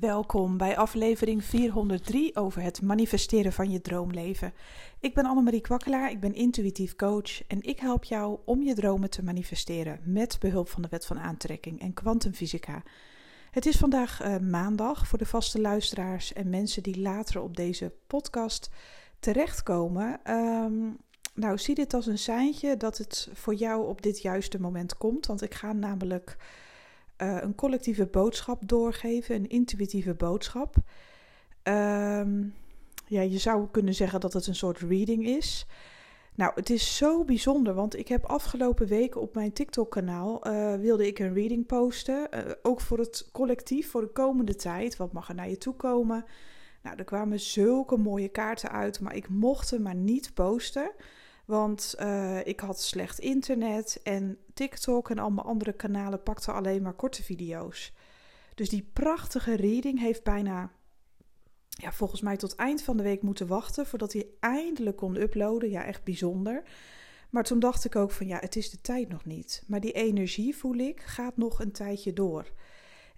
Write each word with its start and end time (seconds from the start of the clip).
Welkom 0.00 0.56
bij 0.56 0.76
aflevering 0.76 1.44
403 1.44 2.36
over 2.36 2.62
het 2.62 2.82
manifesteren 2.82 3.52
van 3.52 3.70
je 3.70 3.80
droomleven. 3.80 4.52
Ik 5.00 5.14
ben 5.14 5.24
Annemarie 5.24 5.60
Kwakkelaar, 5.60 6.10
ik 6.10 6.20
ben 6.20 6.34
intuïtief 6.34 6.96
coach 6.96 7.46
en 7.46 7.62
ik 7.62 7.78
help 7.78 8.04
jou 8.04 8.38
om 8.44 8.62
je 8.62 8.74
dromen 8.74 9.10
te 9.10 9.22
manifesteren 9.22 10.00
met 10.04 10.36
behulp 10.40 10.68
van 10.68 10.82
de 10.82 10.88
wet 10.90 11.06
van 11.06 11.18
aantrekking 11.18 11.80
en 11.80 11.94
kwantumfysica. 11.94 12.82
Het 13.50 13.66
is 13.66 13.76
vandaag 13.76 14.24
uh, 14.24 14.38
maandag 14.38 15.06
voor 15.06 15.18
de 15.18 15.26
vaste 15.26 15.60
luisteraars 15.60 16.32
en 16.32 16.50
mensen 16.50 16.82
die 16.82 17.00
later 17.00 17.40
op 17.40 17.56
deze 17.56 17.92
podcast 18.06 18.70
terechtkomen. 19.20 20.20
Um, 20.34 20.96
nou, 21.34 21.58
zie 21.58 21.74
dit 21.74 21.94
als 21.94 22.06
een 22.06 22.18
seintje 22.18 22.76
dat 22.76 22.98
het 22.98 23.28
voor 23.32 23.54
jou 23.54 23.86
op 23.86 24.02
dit 24.02 24.22
juiste 24.22 24.60
moment 24.60 24.96
komt, 24.96 25.26
want 25.26 25.42
ik 25.42 25.54
ga 25.54 25.72
namelijk 25.72 26.36
uh, 27.22 27.36
een 27.40 27.54
collectieve 27.54 28.06
boodschap 28.06 28.68
doorgeven, 28.68 29.34
een 29.34 29.48
intuïtieve 29.48 30.14
boodschap. 30.14 30.76
Um, 31.62 32.54
ja, 33.06 33.20
je 33.20 33.38
zou 33.38 33.68
kunnen 33.70 33.94
zeggen 33.94 34.20
dat 34.20 34.32
het 34.32 34.46
een 34.46 34.54
soort 34.54 34.78
reading 34.78 35.26
is. 35.26 35.66
Nou, 36.34 36.52
het 36.54 36.70
is 36.70 36.96
zo 36.96 37.24
bijzonder, 37.24 37.74
want 37.74 37.96
ik 37.96 38.08
heb 38.08 38.24
afgelopen 38.24 38.86
weken 38.86 39.20
op 39.20 39.34
mijn 39.34 39.52
TikTok-kanaal 39.52 40.46
uh, 40.46 40.74
wilde 40.74 41.06
ik 41.06 41.18
een 41.18 41.34
reading 41.34 41.66
posten, 41.66 42.28
uh, 42.34 42.40
ook 42.62 42.80
voor 42.80 42.98
het 42.98 43.28
collectief 43.32 43.90
voor 43.90 44.00
de 44.00 44.12
komende 44.12 44.54
tijd. 44.54 44.96
Wat 44.96 45.12
mag 45.12 45.28
er 45.28 45.34
naar 45.34 45.48
je 45.48 45.58
toe 45.58 45.74
komen? 45.74 46.24
Nou, 46.82 46.96
er 46.96 47.04
kwamen 47.04 47.40
zulke 47.40 47.96
mooie 47.96 48.28
kaarten 48.28 48.70
uit, 48.70 49.00
maar 49.00 49.14
ik 49.14 49.28
mocht 49.28 49.70
hem 49.70 49.82
maar 49.82 49.94
niet 49.94 50.34
posten. 50.34 50.90
Want 51.48 51.94
uh, 52.00 52.46
ik 52.46 52.60
had 52.60 52.80
slecht 52.80 53.18
internet 53.18 54.00
en 54.02 54.38
TikTok 54.54 55.10
en 55.10 55.18
allemaal 55.18 55.44
andere 55.44 55.72
kanalen 55.72 56.22
pakten 56.22 56.54
alleen 56.54 56.82
maar 56.82 56.92
korte 56.92 57.22
video's. 57.22 57.92
Dus 58.54 58.68
die 58.68 58.90
prachtige 58.92 59.54
reading 59.54 60.00
heeft 60.00 60.22
bijna, 60.22 60.70
ja, 61.68 61.92
volgens 61.92 62.20
mij 62.20 62.36
tot 62.36 62.54
eind 62.54 62.82
van 62.82 62.96
de 62.96 63.02
week 63.02 63.22
moeten 63.22 63.46
wachten 63.46 63.86
voordat 63.86 64.12
hij 64.12 64.26
eindelijk 64.40 64.96
kon 64.96 65.16
uploaden. 65.16 65.70
Ja, 65.70 65.84
echt 65.84 66.04
bijzonder. 66.04 66.62
Maar 67.30 67.44
toen 67.44 67.58
dacht 67.58 67.84
ik 67.84 67.96
ook 67.96 68.10
van 68.10 68.26
ja, 68.26 68.38
het 68.38 68.56
is 68.56 68.70
de 68.70 68.80
tijd 68.80 69.08
nog 69.08 69.24
niet. 69.24 69.62
Maar 69.66 69.80
die 69.80 69.92
energie 69.92 70.56
voel 70.56 70.74
ik 70.74 71.00
gaat 71.00 71.36
nog 71.36 71.60
een 71.60 71.72
tijdje 71.72 72.12
door. 72.12 72.52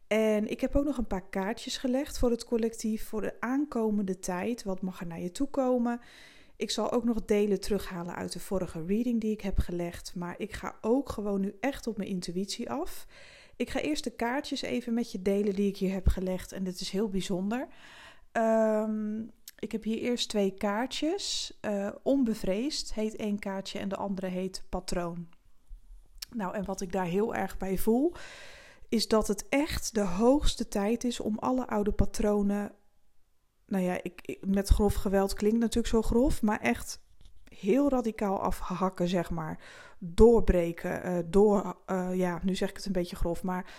En 0.06 0.50
ik 0.50 0.60
heb 0.60 0.76
ook 0.76 0.84
nog 0.84 0.98
een 0.98 1.06
paar 1.06 1.28
kaartjes 1.30 1.76
gelegd 1.76 2.19
voor 2.19 2.30
het 2.30 2.44
collectief 2.44 3.08
voor 3.08 3.20
de 3.20 3.41
aankomende 3.41 4.19
tijd. 4.19 4.62
Wat 4.62 4.80
mag 4.80 5.00
er 5.00 5.06
naar 5.06 5.20
je 5.20 5.32
toe 5.32 5.48
komen? 5.48 6.00
Ik 6.61 6.70
zal 6.70 6.92
ook 6.92 7.05
nog 7.05 7.25
delen 7.25 7.61
terughalen 7.61 8.14
uit 8.14 8.33
de 8.33 8.41
vorige 8.41 8.84
reading 8.84 9.20
die 9.20 9.33
ik 9.33 9.41
heb 9.41 9.58
gelegd. 9.58 10.14
Maar 10.14 10.34
ik 10.39 10.53
ga 10.53 10.75
ook 10.80 11.08
gewoon 11.08 11.41
nu 11.41 11.56
echt 11.61 11.86
op 11.86 11.97
mijn 11.97 12.08
intuïtie 12.08 12.70
af. 12.70 13.06
Ik 13.56 13.70
ga 13.70 13.80
eerst 13.80 14.05
de 14.05 14.11
kaartjes 14.11 14.62
even 14.62 14.94
met 14.94 15.12
je 15.12 15.22
delen 15.22 15.55
die 15.55 15.69
ik 15.69 15.77
hier 15.77 15.92
heb 15.92 16.08
gelegd. 16.08 16.53
En 16.53 16.64
dit 16.64 16.81
is 16.81 16.91
heel 16.91 17.08
bijzonder. 17.08 17.69
Um, 18.33 19.31
ik 19.58 19.72
heb 19.72 19.83
hier 19.83 19.98
eerst 19.98 20.28
twee 20.28 20.55
kaartjes. 20.55 21.58
Uh, 21.62 21.91
onbevreesd 22.03 22.94
heet 22.94 23.16
één 23.16 23.38
kaartje 23.38 23.78
en 23.78 23.88
de 23.88 23.97
andere 23.97 24.27
heet 24.27 24.62
patroon. 24.69 25.28
Nou, 26.31 26.55
en 26.55 26.64
wat 26.64 26.81
ik 26.81 26.92
daar 26.92 27.06
heel 27.06 27.34
erg 27.34 27.58
bij 27.58 27.78
voel, 27.78 28.12
is 28.88 29.08
dat 29.08 29.28
het 29.28 29.48
echt 29.48 29.94
de 29.94 30.05
hoogste 30.05 30.69
tijd 30.69 31.05
is 31.05 31.20
om 31.20 31.38
alle 31.38 31.66
oude 31.66 31.92
patronen 31.92 32.72
nou 33.70 33.84
ja, 33.84 33.98
ik, 34.02 34.38
met 34.46 34.68
grof 34.68 34.94
geweld 34.94 35.34
klinkt 35.34 35.58
natuurlijk 35.58 35.94
zo 35.94 36.02
grof, 36.02 36.42
maar 36.42 36.60
echt 36.60 37.00
heel 37.44 37.88
radicaal 37.88 38.40
afhakken, 38.40 39.08
zeg 39.08 39.30
maar. 39.30 39.58
Doorbreken, 39.98 41.06
uh, 41.06 41.18
door, 41.26 41.76
uh, 41.86 42.14
ja, 42.14 42.41
nu 42.42 42.54
zeg 42.54 42.70
ik 42.70 42.76
het 42.76 42.86
een 42.86 42.92
beetje 42.92 43.16
grof, 43.16 43.42
maar 43.42 43.72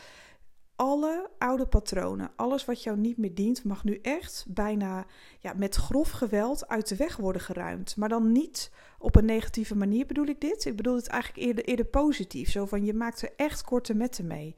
alle 0.75 1.29
oude 1.37 1.65
patronen, 1.65 2.31
alles 2.35 2.65
wat 2.65 2.83
jou 2.83 2.97
niet 2.97 3.17
meer 3.17 3.33
dient, 3.33 3.63
mag 3.63 3.83
nu 3.83 3.99
echt 4.01 4.45
bijna 4.47 5.05
ja, 5.39 5.53
met 5.53 5.75
grof 5.75 6.09
geweld 6.09 6.67
uit 6.67 6.87
de 6.87 6.95
weg 6.95 7.17
worden 7.17 7.41
geruimd. 7.41 7.97
Maar 7.97 8.09
dan 8.09 8.31
niet 8.31 8.71
op 8.99 9.15
een 9.15 9.25
negatieve 9.25 9.75
manier 9.75 10.05
bedoel 10.05 10.25
ik 10.25 10.41
dit. 10.41 10.65
Ik 10.65 10.75
bedoel 10.75 10.95
het 10.95 11.07
eigenlijk 11.07 11.47
eerder, 11.47 11.65
eerder 11.65 11.85
positief. 11.85 12.51
Zo 12.51 12.65
van 12.65 12.85
je 12.85 12.93
maakt 12.93 13.21
er 13.21 13.33
echt 13.35 13.63
korte 13.63 13.93
metten 13.93 14.27
mee. 14.27 14.55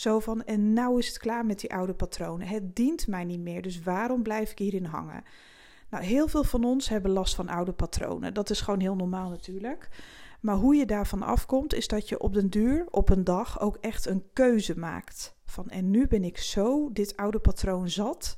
Zo 0.00 0.18
van, 0.18 0.44
en 0.44 0.72
nou 0.72 0.98
is 0.98 1.06
het 1.06 1.18
klaar 1.18 1.46
met 1.46 1.60
die 1.60 1.74
oude 1.74 1.94
patronen. 1.94 2.46
Het 2.46 2.76
dient 2.76 3.06
mij 3.06 3.24
niet 3.24 3.40
meer, 3.40 3.62
dus 3.62 3.82
waarom 3.82 4.22
blijf 4.22 4.50
ik 4.50 4.58
hierin 4.58 4.84
hangen? 4.84 5.24
Nou, 5.90 6.04
heel 6.04 6.28
veel 6.28 6.44
van 6.44 6.64
ons 6.64 6.88
hebben 6.88 7.10
last 7.10 7.34
van 7.34 7.48
oude 7.48 7.72
patronen. 7.72 8.34
Dat 8.34 8.50
is 8.50 8.60
gewoon 8.60 8.80
heel 8.80 8.96
normaal 8.96 9.30
natuurlijk. 9.30 9.88
Maar 10.40 10.56
hoe 10.56 10.74
je 10.74 10.86
daarvan 10.86 11.22
afkomt, 11.22 11.74
is 11.74 11.88
dat 11.88 12.08
je 12.08 12.20
op 12.20 12.34
den 12.34 12.50
duur, 12.50 12.86
op 12.90 13.08
een 13.08 13.24
dag, 13.24 13.60
ook 13.60 13.76
echt 13.80 14.06
een 14.06 14.24
keuze 14.32 14.78
maakt. 14.78 15.36
Van, 15.44 15.68
en 15.68 15.90
nu 15.90 16.06
ben 16.06 16.24
ik 16.24 16.38
zo 16.38 16.92
dit 16.92 17.16
oude 17.16 17.38
patroon 17.38 17.88
zat. 17.88 18.36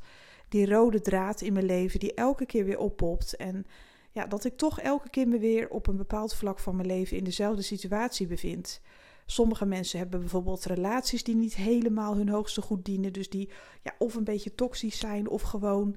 Die 0.49 0.71
rode 0.71 1.01
draad 1.01 1.41
in 1.41 1.53
mijn 1.53 1.67
leven, 1.67 2.01
die 2.01 2.15
elke 2.15 2.47
keer 2.47 2.65
weer 2.65 2.79
oppopt. 2.79 3.37
En 3.37 3.67
ja, 4.11 4.27
dat 4.27 4.45
ik 4.45 4.57
toch 4.57 4.81
elke 4.81 5.11
keer 5.11 5.29
me 5.29 5.39
weer 5.39 5.69
op 5.69 5.87
een 5.87 5.97
bepaald 5.97 6.35
vlak 6.35 6.59
van 6.59 6.77
mijn 6.77 6.89
leven 6.89 7.17
in 7.17 7.25
dezelfde 7.25 7.63
situatie 7.63 8.27
bevind. 8.27 8.81
Sommige 9.27 9.67
mensen 9.67 9.99
hebben 9.99 10.21
bijvoorbeeld 10.21 10.65
relaties 10.65 11.25
die 11.25 11.37
niet 11.37 11.55
helemaal 11.55 12.17
hun 12.17 12.29
hoogste 12.29 12.63
goed 12.63 12.85
dienen. 12.85 13.13
Dus 13.13 13.31
die 13.31 13.51
ja, 13.83 13.95
of 13.99 14.15
een 14.15 14.25
beetje 14.25 14.55
toxisch 14.55 14.99
zijn 14.99 15.29
of 15.29 15.43
gewoon 15.43 15.97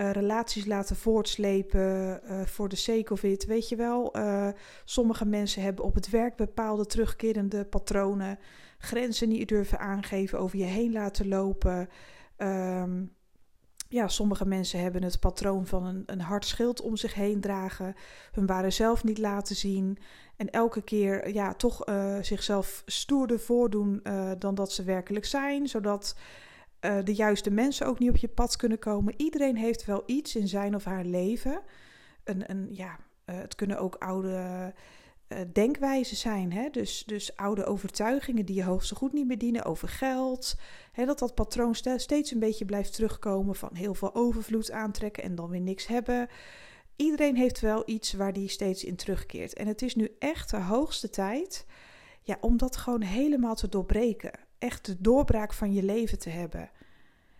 uh, 0.00 0.10
relaties 0.10 0.66
laten 0.66 0.96
voortslepen 0.96 2.20
uh, 2.24 2.42
voor 2.42 2.68
de 2.68 2.76
sake 2.76 3.12
of 3.12 3.22
it. 3.22 3.44
Weet 3.44 3.68
je 3.68 3.76
wel, 3.76 4.16
uh, 4.16 4.48
sommige 4.84 5.24
mensen 5.24 5.62
hebben 5.62 5.84
op 5.84 5.94
het 5.94 6.10
werk 6.10 6.36
bepaalde 6.36 6.86
terugkerende 6.86 7.64
patronen. 7.64 8.38
Grenzen 8.78 9.28
niet 9.28 9.48
durven 9.48 9.78
aangeven, 9.78 10.38
over 10.38 10.58
je 10.58 10.64
heen 10.64 10.92
laten 10.92 11.28
lopen. 11.28 11.88
Um, 12.36 13.14
ja, 13.92 14.08
sommige 14.08 14.46
mensen 14.46 14.80
hebben 14.80 15.02
het 15.02 15.20
patroon 15.20 15.66
van 15.66 15.86
een, 15.86 16.02
een 16.06 16.20
hard 16.20 16.44
schild 16.46 16.80
om 16.80 16.96
zich 16.96 17.14
heen 17.14 17.40
dragen, 17.40 17.94
hun 18.32 18.46
ware 18.46 18.70
zelf 18.70 19.04
niet 19.04 19.18
laten 19.18 19.56
zien 19.56 19.98
en 20.36 20.50
elke 20.50 20.82
keer 20.82 21.32
ja, 21.32 21.54
toch 21.54 21.88
uh, 21.88 22.16
zichzelf 22.20 22.82
stoerder 22.86 23.40
voordoen 23.40 24.00
uh, 24.04 24.30
dan 24.38 24.54
dat 24.54 24.72
ze 24.72 24.82
werkelijk 24.82 25.24
zijn, 25.24 25.68
zodat 25.68 26.16
uh, 26.80 26.98
de 27.04 27.14
juiste 27.14 27.50
mensen 27.50 27.86
ook 27.86 27.98
niet 27.98 28.10
op 28.10 28.16
je 28.16 28.28
pad 28.28 28.56
kunnen 28.56 28.78
komen. 28.78 29.14
Iedereen 29.16 29.56
heeft 29.56 29.84
wel 29.84 30.02
iets 30.06 30.36
in 30.36 30.48
zijn 30.48 30.74
of 30.74 30.84
haar 30.84 31.04
leven. 31.04 31.60
Een, 32.24 32.50
een, 32.50 32.68
ja, 32.70 32.98
het 33.24 33.54
kunnen 33.54 33.78
ook 33.78 33.94
oude 33.94 34.72
denkwijzen 35.52 36.16
zijn. 36.16 36.52
Hè? 36.52 36.68
Dus, 36.70 37.02
dus 37.06 37.36
oude 37.36 37.64
overtuigingen 37.64 38.46
die 38.46 38.56
je 38.56 38.64
hoogste 38.64 38.94
goed 38.94 39.12
niet 39.12 39.26
meer 39.26 39.38
dienen 39.38 39.64
over 39.64 39.88
geld. 39.88 40.56
Hè, 40.92 41.04
dat 41.04 41.18
dat 41.18 41.34
patroon 41.34 41.74
steeds 41.74 42.30
een 42.30 42.38
beetje 42.38 42.64
blijft 42.64 42.94
terugkomen 42.94 43.54
van 43.54 43.70
heel 43.72 43.94
veel 43.94 44.14
overvloed 44.14 44.70
aantrekken 44.70 45.22
en 45.22 45.34
dan 45.34 45.48
weer 45.48 45.60
niks 45.60 45.86
hebben. 45.86 46.28
Iedereen 46.96 47.36
heeft 47.36 47.60
wel 47.60 47.82
iets 47.86 48.12
waar 48.12 48.32
die 48.32 48.48
steeds 48.48 48.84
in 48.84 48.96
terugkeert. 48.96 49.54
En 49.54 49.66
het 49.66 49.82
is 49.82 49.94
nu 49.94 50.16
echt 50.18 50.50
de 50.50 50.60
hoogste 50.60 51.10
tijd 51.10 51.66
ja, 52.22 52.38
om 52.40 52.56
dat 52.56 52.76
gewoon 52.76 53.02
helemaal 53.02 53.54
te 53.54 53.68
doorbreken. 53.68 54.32
Echt 54.58 54.86
de 54.86 55.00
doorbraak 55.00 55.52
van 55.52 55.72
je 55.72 55.82
leven 55.82 56.18
te 56.18 56.30
hebben. 56.30 56.70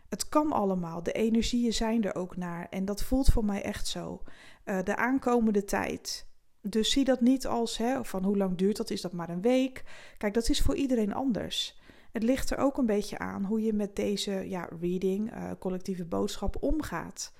Het 0.08 0.28
kan 0.28 0.52
allemaal. 0.52 1.02
De 1.02 1.12
energieën 1.12 1.72
zijn 1.72 2.04
er 2.04 2.14
ook 2.14 2.36
naar. 2.36 2.66
En 2.70 2.84
dat 2.84 3.02
voelt 3.02 3.28
voor 3.28 3.44
mij 3.44 3.62
echt 3.62 3.86
zo. 3.86 4.22
Uh, 4.64 4.82
de 4.82 4.96
aankomende 4.96 5.64
tijd 5.64 6.26
dus 6.62 6.90
zie 6.90 7.04
dat 7.04 7.20
niet 7.20 7.46
als 7.46 7.78
hè, 7.78 8.04
van 8.04 8.24
hoe 8.24 8.36
lang 8.36 8.56
duurt 8.56 8.76
dat, 8.76 8.90
is 8.90 9.00
dat 9.00 9.12
maar 9.12 9.28
een 9.28 9.42
week. 9.42 9.84
Kijk, 10.18 10.34
dat 10.34 10.48
is 10.48 10.60
voor 10.60 10.74
iedereen 10.74 11.14
anders. 11.14 11.80
Het 12.12 12.22
ligt 12.22 12.50
er 12.50 12.58
ook 12.58 12.76
een 12.76 12.86
beetje 12.86 13.18
aan 13.18 13.44
hoe 13.44 13.62
je 13.62 13.72
met 13.72 13.96
deze 13.96 14.32
ja, 14.48 14.68
reading, 14.80 15.32
uh, 15.32 15.50
collectieve 15.58 16.04
boodschap 16.04 16.56
omgaat. 16.62 17.32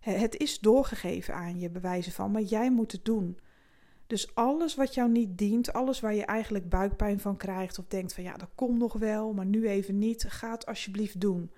Het 0.00 0.36
is 0.36 0.58
doorgegeven 0.58 1.34
aan 1.34 1.58
je, 1.58 1.70
bewijzen 1.70 2.12
van, 2.12 2.30
maar 2.30 2.42
jij 2.42 2.70
moet 2.70 2.92
het 2.92 3.04
doen. 3.04 3.38
Dus 4.06 4.34
alles 4.34 4.74
wat 4.74 4.94
jou 4.94 5.10
niet 5.10 5.38
dient, 5.38 5.72
alles 5.72 6.00
waar 6.00 6.14
je 6.14 6.24
eigenlijk 6.24 6.68
buikpijn 6.68 7.20
van 7.20 7.36
krijgt 7.36 7.78
of 7.78 7.84
denkt 7.88 8.14
van 8.14 8.24
ja, 8.24 8.36
dat 8.36 8.50
komt 8.54 8.78
nog 8.78 8.92
wel, 8.92 9.32
maar 9.32 9.46
nu 9.46 9.68
even 9.68 9.98
niet, 9.98 10.24
ga 10.28 10.50
het 10.50 10.66
alsjeblieft 10.66 11.20
doen. 11.20 11.50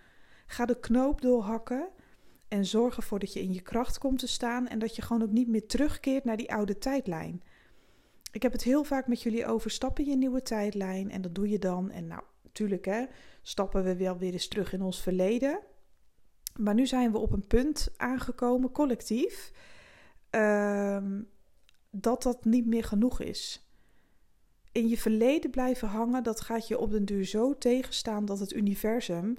Ga 0.46 0.66
de 0.66 0.80
knoop 0.80 1.20
doorhakken 1.20 1.88
en 2.48 2.66
zorg 2.66 2.96
ervoor 2.96 3.18
dat 3.18 3.32
je 3.32 3.42
in 3.42 3.52
je 3.52 3.60
kracht 3.60 3.98
komt 3.98 4.18
te 4.18 4.26
staan 4.26 4.68
en 4.68 4.78
dat 4.78 4.96
je 4.96 5.02
gewoon 5.02 5.22
ook 5.22 5.30
niet 5.30 5.48
meer 5.48 5.66
terugkeert 5.66 6.24
naar 6.24 6.36
die 6.36 6.52
oude 6.52 6.78
tijdlijn. 6.78 7.42
Ik 8.32 8.42
heb 8.42 8.52
het 8.52 8.62
heel 8.62 8.84
vaak 8.84 9.06
met 9.06 9.22
jullie 9.22 9.46
over 9.46 9.70
stappen 9.70 10.04
je 10.04 10.16
nieuwe 10.16 10.42
tijdlijn 10.42 11.10
en 11.10 11.22
dat 11.22 11.34
doe 11.34 11.48
je 11.48 11.58
dan. 11.58 11.90
En 11.90 12.06
nou, 12.06 12.22
natuurlijk 12.42 12.84
hè, 12.84 13.04
stappen 13.42 13.84
we 13.84 13.96
wel 13.96 14.18
weer 14.18 14.32
eens 14.32 14.48
terug 14.48 14.72
in 14.72 14.82
ons 14.82 15.02
verleden. 15.02 15.60
Maar 16.56 16.74
nu 16.74 16.86
zijn 16.86 17.12
we 17.12 17.18
op 17.18 17.32
een 17.32 17.46
punt 17.46 17.88
aangekomen, 17.96 18.70
collectief, 18.70 19.52
uh, 20.30 21.06
dat 21.90 22.22
dat 22.22 22.44
niet 22.44 22.66
meer 22.66 22.84
genoeg 22.84 23.20
is. 23.20 23.70
In 24.72 24.88
je 24.88 24.98
verleden 24.98 25.50
blijven 25.50 25.88
hangen, 25.88 26.22
dat 26.22 26.40
gaat 26.40 26.68
je 26.68 26.78
op 26.78 26.90
den 26.90 27.04
duur 27.04 27.24
zo 27.24 27.58
tegenstaan 27.58 28.24
dat 28.24 28.38
het 28.38 28.52
universum 28.52 29.36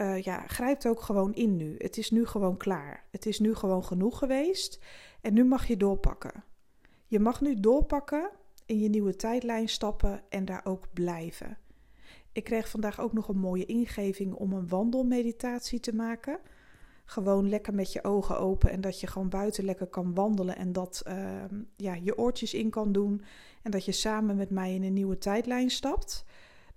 uh, 0.00 0.22
ja, 0.22 0.44
grijpt 0.46 0.86
ook 0.86 1.00
gewoon 1.00 1.34
in 1.34 1.56
nu. 1.56 1.74
Het 1.78 1.98
is 1.98 2.10
nu 2.10 2.26
gewoon 2.26 2.56
klaar. 2.56 3.04
Het 3.10 3.26
is 3.26 3.38
nu 3.38 3.54
gewoon 3.54 3.84
genoeg 3.84 4.18
geweest. 4.18 4.78
En 5.20 5.34
nu 5.34 5.44
mag 5.44 5.66
je 5.66 5.76
doorpakken. 5.76 6.44
Je 7.06 7.20
mag 7.20 7.40
nu 7.40 7.60
doorpakken, 7.60 8.30
in 8.66 8.80
je 8.80 8.88
nieuwe 8.88 9.16
tijdlijn 9.16 9.68
stappen 9.68 10.22
en 10.28 10.44
daar 10.44 10.64
ook 10.64 10.86
blijven. 10.92 11.58
Ik 12.32 12.44
kreeg 12.44 12.68
vandaag 12.68 13.00
ook 13.00 13.12
nog 13.12 13.28
een 13.28 13.38
mooie 13.38 13.66
ingeving 13.66 14.32
om 14.32 14.52
een 14.52 14.68
wandelmeditatie 14.68 15.80
te 15.80 15.94
maken. 15.94 16.38
Gewoon 17.04 17.48
lekker 17.48 17.74
met 17.74 17.92
je 17.92 18.04
ogen 18.04 18.38
open 18.38 18.70
en 18.70 18.80
dat 18.80 19.00
je 19.00 19.06
gewoon 19.06 19.28
buiten 19.28 19.64
lekker 19.64 19.86
kan 19.86 20.14
wandelen 20.14 20.56
en 20.56 20.72
dat 20.72 21.02
ehm, 21.04 21.62
ja, 21.76 21.94
je 21.94 22.18
oortjes 22.18 22.54
in 22.54 22.70
kan 22.70 22.92
doen 22.92 23.22
en 23.62 23.70
dat 23.70 23.84
je 23.84 23.92
samen 23.92 24.36
met 24.36 24.50
mij 24.50 24.74
in 24.74 24.82
een 24.82 24.92
nieuwe 24.92 25.18
tijdlijn 25.18 25.70
stapt. 25.70 26.24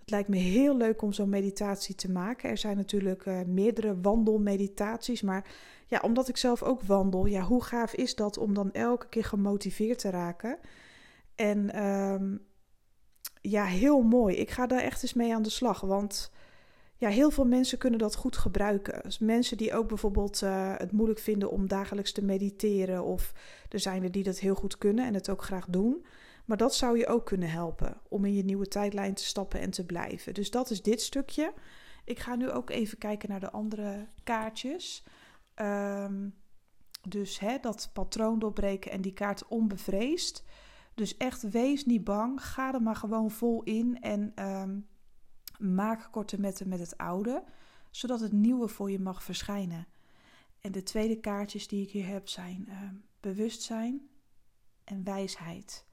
Het 0.07 0.15
lijkt 0.15 0.31
me 0.31 0.37
heel 0.37 0.77
leuk 0.77 1.01
om 1.01 1.13
zo'n 1.13 1.29
meditatie 1.29 1.95
te 1.95 2.11
maken. 2.11 2.49
Er 2.49 2.57
zijn 2.57 2.77
natuurlijk 2.77 3.25
uh, 3.25 3.39
meerdere 3.45 4.01
wandelmeditaties, 4.01 5.21
maar 5.21 5.45
ja, 5.87 5.99
omdat 5.99 6.27
ik 6.27 6.37
zelf 6.37 6.63
ook 6.63 6.81
wandel, 6.81 7.25
ja, 7.25 7.41
hoe 7.41 7.63
gaaf 7.63 7.93
is 7.93 8.15
dat 8.15 8.37
om 8.37 8.53
dan 8.53 8.71
elke 8.71 9.07
keer 9.07 9.23
gemotiveerd 9.23 9.99
te 9.99 10.09
raken? 10.09 10.57
En 11.35 11.73
ehm, 11.73 12.37
ja, 13.41 13.65
heel 13.65 14.01
mooi. 14.01 14.35
Ik 14.35 14.49
ga 14.49 14.67
daar 14.67 14.81
echt 14.81 15.03
eens 15.03 15.13
mee 15.13 15.33
aan 15.33 15.41
de 15.41 15.49
slag, 15.49 15.81
want 15.81 16.31
ja, 16.97 17.09
heel 17.09 17.31
veel 17.31 17.45
mensen 17.45 17.77
kunnen 17.77 17.99
dat 17.99 18.15
goed 18.15 18.37
gebruiken. 18.37 18.99
Dus 19.03 19.19
mensen 19.19 19.57
die 19.57 19.73
ook 19.73 19.87
bijvoorbeeld 19.87 20.41
uh, 20.41 20.73
het 20.77 20.91
moeilijk 20.91 21.19
vinden 21.19 21.51
om 21.51 21.67
dagelijks 21.67 22.11
te 22.11 22.23
mediteren, 22.23 23.03
of 23.03 23.33
er 23.69 23.79
zijn 23.79 24.03
er 24.03 24.11
die 24.11 24.23
dat 24.23 24.39
heel 24.39 24.55
goed 24.55 24.77
kunnen 24.77 25.05
en 25.05 25.13
het 25.13 25.29
ook 25.29 25.43
graag 25.43 25.65
doen. 25.69 26.05
Maar 26.47 26.57
dat 26.57 26.75
zou 26.75 26.97
je 26.97 27.07
ook 27.07 27.25
kunnen 27.25 27.49
helpen 27.49 28.01
om 28.09 28.25
in 28.25 28.33
je 28.33 28.43
nieuwe 28.43 28.67
tijdlijn 28.67 29.13
te 29.13 29.25
stappen 29.25 29.59
en 29.59 29.69
te 29.69 29.85
blijven. 29.85 30.33
Dus 30.33 30.51
dat 30.51 30.69
is 30.69 30.81
dit 30.81 31.01
stukje. 31.01 31.53
Ik 32.05 32.19
ga 32.19 32.35
nu 32.35 32.51
ook 32.51 32.69
even 32.69 32.97
kijken 32.97 33.29
naar 33.29 33.39
de 33.39 33.51
andere 33.51 34.07
kaartjes. 34.23 35.03
Um, 35.55 36.35
dus 37.07 37.39
hè, 37.39 37.57
dat 37.59 37.89
patroon 37.93 38.39
doorbreken 38.39 38.91
en 38.91 39.01
die 39.01 39.13
kaart 39.13 39.47
onbevreesd. 39.47 40.43
Dus 40.93 41.17
echt 41.17 41.49
wees 41.49 41.85
niet 41.85 42.03
bang. 42.03 42.43
Ga 42.43 42.73
er 42.73 42.81
maar 42.81 42.95
gewoon 42.95 43.31
vol 43.31 43.63
in 43.63 44.01
en 44.01 44.45
um, 44.45 44.87
maak 45.59 46.11
korte 46.11 46.39
metten 46.39 46.67
met 46.67 46.79
het 46.79 46.97
oude, 46.97 47.43
zodat 47.91 48.19
het 48.19 48.31
nieuwe 48.31 48.67
voor 48.67 48.91
je 48.91 48.99
mag 48.99 49.23
verschijnen. 49.23 49.87
En 50.59 50.71
de 50.71 50.83
tweede 50.83 51.19
kaartjes 51.19 51.67
die 51.67 51.81
ik 51.81 51.91
hier 51.91 52.07
heb 52.07 52.29
zijn 52.29 52.65
uh, 52.69 52.75
bewustzijn 53.19 54.09
en 54.83 55.03
wijsheid. 55.03 55.86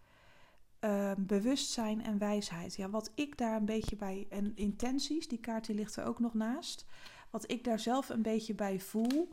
Uh, 0.85 1.11
bewustzijn 1.19 2.05
en 2.05 2.19
wijsheid. 2.19 2.77
Ja, 2.77 2.91
wat 2.91 3.11
ik 3.15 3.39
daar 3.39 3.57
een 3.57 3.65
beetje 3.65 3.97
bij. 3.97 4.27
En 4.31 4.53
intenties, 4.55 5.29
die 5.29 5.39
kaart 5.41 5.67
die 5.67 5.75
ligt 5.75 5.97
er 5.97 6.05
ook 6.05 6.19
nog 6.19 6.35
naast. 6.35 6.87
Wat 7.31 7.51
ik 7.51 7.65
daar 7.65 7.79
zelf 7.79 8.09
een 8.09 8.23
beetje 8.23 8.55
bij 8.55 8.81
voel. 8.81 9.31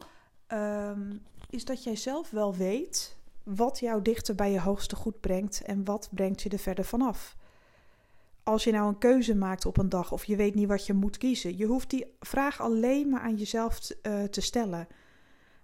Um, 0.47 1.21
is 1.49 1.65
dat 1.65 1.83
jij 1.83 1.95
zelf 1.95 2.29
wel 2.29 2.55
weet 2.55 3.17
wat 3.43 3.79
jou 3.79 4.01
dichter 4.01 4.35
bij 4.35 4.51
je 4.51 4.59
hoogste 4.59 4.95
goed 4.95 5.19
brengt 5.19 5.61
en 5.61 5.85
wat 5.85 6.09
brengt 6.11 6.41
je 6.41 6.49
er 6.49 6.59
verder 6.59 6.85
vanaf. 6.85 7.35
Als 8.43 8.63
je 8.63 8.71
nou 8.71 8.87
een 8.87 8.97
keuze 8.97 9.35
maakt 9.35 9.65
op 9.65 9.77
een 9.77 9.89
dag 9.89 10.11
of 10.11 10.25
je 10.25 10.35
weet 10.35 10.55
niet 10.55 10.67
wat 10.67 10.85
je 10.85 10.93
moet 10.93 11.17
kiezen, 11.17 11.57
je 11.57 11.65
hoeft 11.65 11.89
die 11.89 12.15
vraag 12.19 12.61
alleen 12.61 13.09
maar 13.09 13.21
aan 13.21 13.35
jezelf 13.35 13.79
te, 13.79 14.27
te 14.31 14.41
stellen. 14.41 14.87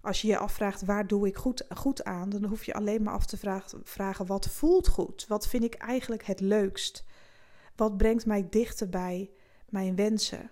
Als 0.07 0.21
je 0.21 0.27
je 0.27 0.37
afvraagt 0.37 0.85
waar 0.85 1.07
doe 1.07 1.27
ik 1.27 1.37
goed, 1.37 1.65
goed 1.69 2.03
aan, 2.03 2.29
dan 2.29 2.45
hoef 2.45 2.63
je 2.63 2.73
alleen 2.73 3.03
maar 3.03 3.13
af 3.13 3.25
te 3.25 3.37
vragen, 3.37 3.81
vragen 3.83 4.25
wat 4.25 4.49
voelt 4.49 4.87
goed? 4.87 5.25
Wat 5.27 5.47
vind 5.47 5.63
ik 5.63 5.73
eigenlijk 5.73 6.25
het 6.25 6.39
leukst? 6.39 7.05
Wat 7.75 7.97
brengt 7.97 8.25
mij 8.25 8.47
dichter 8.49 8.89
bij 8.89 9.31
mijn 9.69 9.95
wensen? 9.95 10.51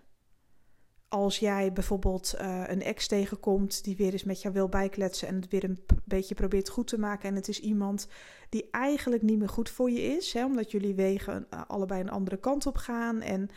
als 1.08 1.40
jij 1.40 1.74
bijvoorbeeld 1.74 2.36
uh, 2.42 2.64
een 2.68 2.82
ex 2.82 3.08
tegenkomt 3.08 3.84
die 3.84 3.96
weer 3.96 4.12
eens 4.12 4.24
met 4.24 4.42
jou 4.42 4.54
wil 4.54 4.70
bijkletsen 4.70 5.28
en 5.28 5.36
het 5.36 5.50
weer 5.50 5.64
een 5.64 5.80
beetje 6.04 6.36
probeert 6.36 6.70
goed 6.70 6.88
te 6.88 7.00
maken. 7.00 7.30
En 7.30 7.36
het 7.36 7.48
is 7.48 7.60
iemand 7.60 8.08
die 8.50 8.68
eigenlijk 8.72 9.22
niet 9.22 9.38
meer 9.38 9.50
goed 9.50 9.70
voor 9.70 9.92
je 9.92 10.02
is, 10.02 10.34
hè, 10.34 10.46
omdat 10.46 10.72
jullie 10.72 10.96
wegen 10.96 11.48
uh, 11.54 11.62
allebei 11.68 12.02
een 12.02 12.10
andere 12.10 12.38
kant 12.38 12.66
op 12.66 12.78
gaan. 12.78 13.22
En 13.22 13.50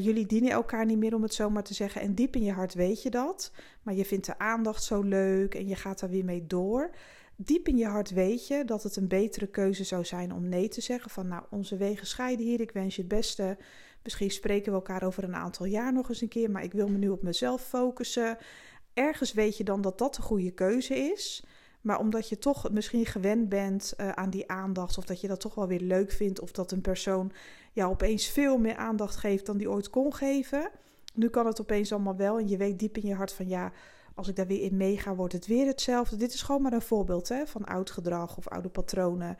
jullie 0.00 0.26
dienen 0.26 0.50
elkaar 0.50 0.86
niet 0.86 0.98
meer, 0.98 1.14
om 1.14 1.22
het 1.22 1.34
zo 1.34 1.50
maar 1.50 1.62
te 1.62 1.74
zeggen. 1.74 2.00
En 2.00 2.14
diep 2.14 2.36
in 2.36 2.42
je 2.42 2.52
hart 2.52 2.74
weet 2.74 3.02
je 3.02 3.10
dat. 3.10 3.52
Maar 3.82 3.94
je 3.94 4.04
vindt 4.04 4.26
de 4.26 4.38
aandacht 4.38 4.82
zo 4.82 5.02
leuk 5.02 5.54
en 5.54 5.68
je 5.68 5.76
gaat 5.76 6.00
daar 6.00 6.10
weer 6.10 6.24
mee 6.24 6.46
door. 6.46 6.90
Diep 7.36 7.68
in 7.68 7.76
je 7.76 7.86
hart 7.86 8.10
weet 8.10 8.46
je 8.46 8.64
dat 8.64 8.82
het 8.82 8.96
een 8.96 9.08
betere 9.08 9.46
keuze 9.46 9.84
zou 9.84 10.04
zijn 10.04 10.32
om 10.32 10.48
nee 10.48 10.68
te 10.68 10.80
zeggen. 10.80 11.10
Van 11.10 11.28
nou, 11.28 11.42
onze 11.50 11.76
wegen 11.76 12.06
scheiden 12.06 12.46
hier. 12.46 12.60
Ik 12.60 12.70
wens 12.70 12.94
je 12.96 13.02
het 13.02 13.10
beste. 13.10 13.56
Misschien 14.02 14.30
spreken 14.30 14.72
we 14.72 14.78
elkaar 14.78 15.02
over 15.02 15.24
een 15.24 15.34
aantal 15.34 15.66
jaar 15.66 15.92
nog 15.92 16.08
eens 16.08 16.20
een 16.20 16.28
keer, 16.28 16.50
maar 16.50 16.64
ik 16.64 16.72
wil 16.72 16.88
me 16.88 16.98
nu 16.98 17.08
op 17.08 17.22
mezelf 17.22 17.62
focussen. 17.62 18.38
Ergens 18.94 19.32
weet 19.32 19.56
je 19.56 19.64
dan 19.64 19.80
dat 19.80 19.98
dat 19.98 20.14
de 20.14 20.22
goede 20.22 20.50
keuze 20.50 20.94
is. 20.94 21.44
Maar 21.82 21.98
omdat 21.98 22.28
je 22.28 22.38
toch 22.38 22.70
misschien 22.70 23.06
gewend 23.06 23.48
bent 23.48 23.94
uh, 23.96 24.08
aan 24.08 24.30
die 24.30 24.50
aandacht, 24.50 24.98
of 24.98 25.04
dat 25.04 25.20
je 25.20 25.28
dat 25.28 25.40
toch 25.40 25.54
wel 25.54 25.66
weer 25.66 25.80
leuk 25.80 26.12
vindt, 26.12 26.40
of 26.40 26.52
dat 26.52 26.72
een 26.72 26.80
persoon 26.80 27.32
jou 27.72 27.90
opeens 27.90 28.26
veel 28.26 28.58
meer 28.58 28.76
aandacht 28.76 29.16
geeft 29.16 29.46
dan 29.46 29.56
die 29.56 29.70
ooit 29.70 29.90
kon 29.90 30.14
geven. 30.14 30.70
Nu 31.14 31.28
kan 31.28 31.46
het 31.46 31.60
opeens 31.60 31.92
allemaal 31.92 32.16
wel. 32.16 32.38
En 32.38 32.48
je 32.48 32.56
weet 32.56 32.78
diep 32.78 32.96
in 32.96 33.08
je 33.08 33.14
hart 33.14 33.32
van 33.32 33.48
ja, 33.48 33.72
als 34.14 34.28
ik 34.28 34.36
daar 34.36 34.46
weer 34.46 34.62
in 34.62 34.76
meega, 34.76 35.14
wordt 35.14 35.32
het 35.32 35.46
weer 35.46 35.66
hetzelfde. 35.66 36.16
Dit 36.16 36.34
is 36.34 36.42
gewoon 36.42 36.62
maar 36.62 36.72
een 36.72 36.82
voorbeeld 36.82 37.28
hè, 37.28 37.46
van 37.46 37.64
oud 37.64 37.90
gedrag 37.90 38.36
of 38.36 38.48
oude 38.48 38.68
patronen. 38.68 39.36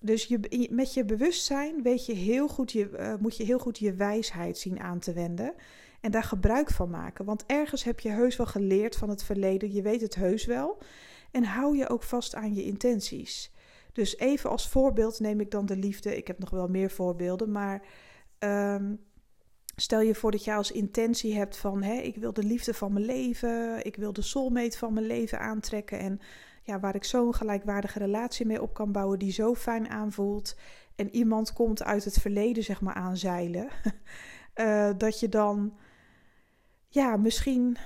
Dus 0.00 0.24
je, 0.24 0.68
met 0.70 0.94
je 0.94 1.04
bewustzijn 1.04 1.82
weet 1.82 2.06
je 2.06 2.12
heel 2.12 2.48
goed 2.48 2.72
je, 2.72 2.90
uh, 2.90 3.14
moet 3.20 3.36
je 3.36 3.44
heel 3.44 3.58
goed 3.58 3.78
je 3.78 3.94
wijsheid 3.94 4.58
zien 4.58 4.80
aan 4.80 4.98
te 4.98 5.12
wenden. 5.12 5.54
En 6.00 6.10
daar 6.10 6.22
gebruik 6.22 6.70
van 6.70 6.90
maken. 6.90 7.24
Want 7.24 7.44
ergens 7.46 7.84
heb 7.84 8.00
je 8.00 8.08
heus 8.08 8.36
wel 8.36 8.46
geleerd 8.46 8.96
van 8.96 9.08
het 9.08 9.22
verleden. 9.22 9.72
Je 9.72 9.82
weet 9.82 10.00
het 10.00 10.14
heus 10.14 10.44
wel. 10.44 10.78
En 11.36 11.44
hou 11.44 11.76
je 11.76 11.88
ook 11.88 12.02
vast 12.02 12.34
aan 12.34 12.54
je 12.54 12.64
intenties. 12.64 13.52
Dus 13.92 14.18
even 14.18 14.50
als 14.50 14.68
voorbeeld 14.68 15.20
neem 15.20 15.40
ik 15.40 15.50
dan 15.50 15.66
de 15.66 15.76
liefde. 15.76 16.16
Ik 16.16 16.26
heb 16.26 16.38
nog 16.38 16.50
wel 16.50 16.68
meer 16.68 16.90
voorbeelden. 16.90 17.52
Maar 17.52 17.82
um, 18.38 19.00
stel 19.76 20.00
je 20.00 20.14
voor 20.14 20.30
dat 20.30 20.44
je 20.44 20.54
als 20.54 20.72
intentie 20.72 21.36
hebt 21.36 21.56
van... 21.56 21.82
Hè, 21.82 21.92
ik 21.92 22.16
wil 22.16 22.32
de 22.32 22.42
liefde 22.42 22.74
van 22.74 22.92
mijn 22.92 23.04
leven. 23.04 23.84
Ik 23.84 23.96
wil 23.96 24.12
de 24.12 24.22
soulmate 24.22 24.78
van 24.78 24.92
mijn 24.92 25.06
leven 25.06 25.40
aantrekken. 25.40 25.98
En 25.98 26.20
ja, 26.62 26.80
waar 26.80 26.94
ik 26.94 27.04
zo'n 27.04 27.34
gelijkwaardige 27.34 27.98
relatie 27.98 28.46
mee 28.46 28.62
op 28.62 28.74
kan 28.74 28.92
bouwen, 28.92 29.18
die 29.18 29.32
zo 29.32 29.54
fijn 29.54 29.88
aanvoelt. 29.88 30.56
En 30.94 31.14
iemand 31.14 31.52
komt 31.52 31.82
uit 31.82 32.04
het 32.04 32.18
verleden, 32.18 32.62
zeg 32.62 32.80
maar, 32.80 32.94
aanzeilen. 32.94 33.68
uh, 34.54 34.90
dat 34.98 35.20
je 35.20 35.28
dan, 35.28 35.76
ja, 36.88 37.16
misschien 37.16 37.76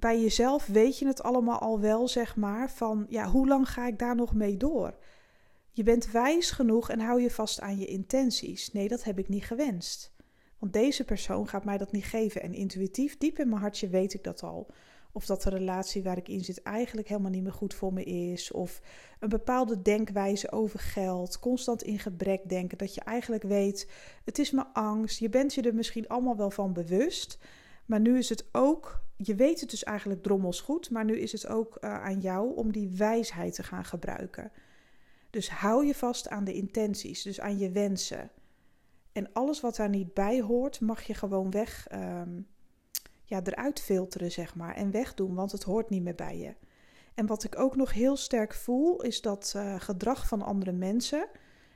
bij 0.00 0.20
jezelf 0.20 0.66
weet 0.66 0.98
je 0.98 1.06
het 1.06 1.22
allemaal 1.22 1.58
al 1.58 1.80
wel, 1.80 2.08
zeg 2.08 2.36
maar, 2.36 2.70
van 2.70 3.06
ja, 3.08 3.26
hoe 3.26 3.46
lang 3.48 3.70
ga 3.70 3.86
ik 3.86 3.98
daar 3.98 4.16
nog 4.16 4.34
mee 4.34 4.56
door? 4.56 4.94
Je 5.72 5.82
bent 5.82 6.10
wijs 6.10 6.50
genoeg 6.50 6.90
en 6.90 7.00
hou 7.00 7.22
je 7.22 7.30
vast 7.30 7.60
aan 7.60 7.78
je 7.78 7.86
intenties. 7.86 8.72
Nee, 8.72 8.88
dat 8.88 9.04
heb 9.04 9.18
ik 9.18 9.28
niet 9.28 9.44
gewenst. 9.44 10.12
Want 10.58 10.72
deze 10.72 11.04
persoon 11.04 11.48
gaat 11.48 11.64
mij 11.64 11.78
dat 11.78 11.92
niet 11.92 12.04
geven. 12.04 12.42
En 12.42 12.54
intuïtief, 12.54 13.18
diep 13.18 13.38
in 13.38 13.48
mijn 13.48 13.60
hartje, 13.60 13.88
weet 13.88 14.14
ik 14.14 14.24
dat 14.24 14.42
al. 14.42 14.66
Of 15.12 15.26
dat 15.26 15.42
de 15.42 15.50
relatie 15.50 16.02
waar 16.02 16.16
ik 16.16 16.28
in 16.28 16.44
zit 16.44 16.62
eigenlijk 16.62 17.08
helemaal 17.08 17.30
niet 17.30 17.42
meer 17.42 17.52
goed 17.52 17.74
voor 17.74 17.92
me 17.92 18.04
is. 18.04 18.52
Of 18.52 18.80
een 19.20 19.28
bepaalde 19.28 19.82
denkwijze 19.82 20.52
over 20.52 20.78
geld. 20.78 21.38
Constant 21.38 21.82
in 21.82 21.98
gebrek 21.98 22.48
denken. 22.48 22.78
Dat 22.78 22.94
je 22.94 23.00
eigenlijk 23.00 23.42
weet, 23.42 23.90
het 24.24 24.38
is 24.38 24.50
mijn 24.50 24.72
angst. 24.72 25.18
Je 25.18 25.28
bent 25.28 25.54
je 25.54 25.62
er 25.62 25.74
misschien 25.74 26.08
allemaal 26.08 26.36
wel 26.36 26.50
van 26.50 26.72
bewust. 26.72 27.38
Maar 27.90 28.00
nu 28.00 28.18
is 28.18 28.28
het 28.28 28.44
ook, 28.52 29.02
je 29.16 29.34
weet 29.34 29.60
het 29.60 29.70
dus 29.70 29.84
eigenlijk 29.84 30.22
drommels 30.22 30.60
goed. 30.60 30.90
Maar 30.90 31.04
nu 31.04 31.18
is 31.18 31.32
het 31.32 31.46
ook 31.46 31.78
uh, 31.80 32.02
aan 32.02 32.20
jou 32.20 32.56
om 32.56 32.72
die 32.72 32.88
wijsheid 32.96 33.54
te 33.54 33.62
gaan 33.62 33.84
gebruiken. 33.84 34.52
Dus 35.30 35.50
hou 35.50 35.86
je 35.86 35.94
vast 35.94 36.28
aan 36.28 36.44
de 36.44 36.52
intenties, 36.52 37.22
dus 37.22 37.40
aan 37.40 37.58
je 37.58 37.70
wensen. 37.70 38.30
En 39.12 39.32
alles 39.32 39.60
wat 39.60 39.76
daar 39.76 39.88
niet 39.88 40.14
bij 40.14 40.40
hoort, 40.40 40.80
mag 40.80 41.02
je 41.02 41.14
gewoon 41.14 41.50
weg. 41.50 41.86
Um, 41.92 42.46
ja, 43.24 43.40
eruit 43.44 43.80
filteren, 43.80 44.32
zeg 44.32 44.54
maar, 44.54 44.74
en 44.74 44.90
wegdoen, 44.90 45.34
want 45.34 45.52
het 45.52 45.62
hoort 45.62 45.90
niet 45.90 46.02
meer 46.02 46.14
bij 46.14 46.38
je. 46.38 46.54
En 47.14 47.26
wat 47.26 47.44
ik 47.44 47.58
ook 47.58 47.76
nog 47.76 47.92
heel 47.92 48.16
sterk 48.16 48.54
voel, 48.54 49.02
is 49.02 49.20
dat 49.20 49.52
uh, 49.56 49.80
gedrag 49.80 50.26
van 50.28 50.42
andere 50.42 50.72
mensen. 50.72 51.28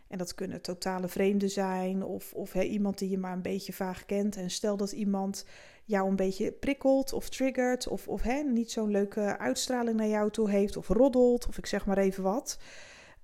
En 0.08 0.18
dat 0.18 0.34
kunnen 0.34 0.62
totale 0.62 1.08
vreemden 1.08 1.50
zijn, 1.50 2.02
of, 2.02 2.32
of 2.32 2.54
iemand 2.54 2.98
die 2.98 3.10
je 3.10 3.18
maar 3.18 3.32
een 3.32 3.42
beetje 3.42 3.72
vaag 3.72 4.06
kent. 4.06 4.36
En 4.36 4.50
stel 4.50 4.76
dat 4.76 4.92
iemand 4.92 5.44
jou 5.84 6.08
een 6.08 6.16
beetje 6.16 6.52
prikkelt 6.52 7.12
of 7.12 7.28
triggert, 7.28 7.88
of, 7.88 8.08
of 8.08 8.24
niet 8.44 8.70
zo'n 8.70 8.90
leuke 8.90 9.38
uitstraling 9.38 9.96
naar 9.96 10.08
jou 10.08 10.30
toe 10.30 10.50
heeft, 10.50 10.76
of 10.76 10.88
roddelt, 10.88 11.46
of 11.48 11.58
ik 11.58 11.66
zeg 11.66 11.86
maar 11.86 11.98
even 11.98 12.22
wat. 12.22 12.58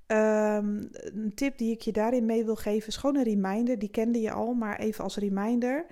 Um, 0.06 0.88
een 0.92 1.32
tip 1.34 1.58
die 1.58 1.72
ik 1.72 1.80
je 1.80 1.92
daarin 1.92 2.26
mee 2.26 2.44
wil 2.44 2.56
geven 2.56 2.88
is 2.88 2.96
gewoon 2.96 3.16
een 3.16 3.24
reminder. 3.24 3.78
Die 3.78 3.90
kende 3.90 4.20
je 4.20 4.30
al, 4.30 4.52
maar 4.52 4.78
even 4.78 5.04
als 5.04 5.16
reminder. 5.16 5.86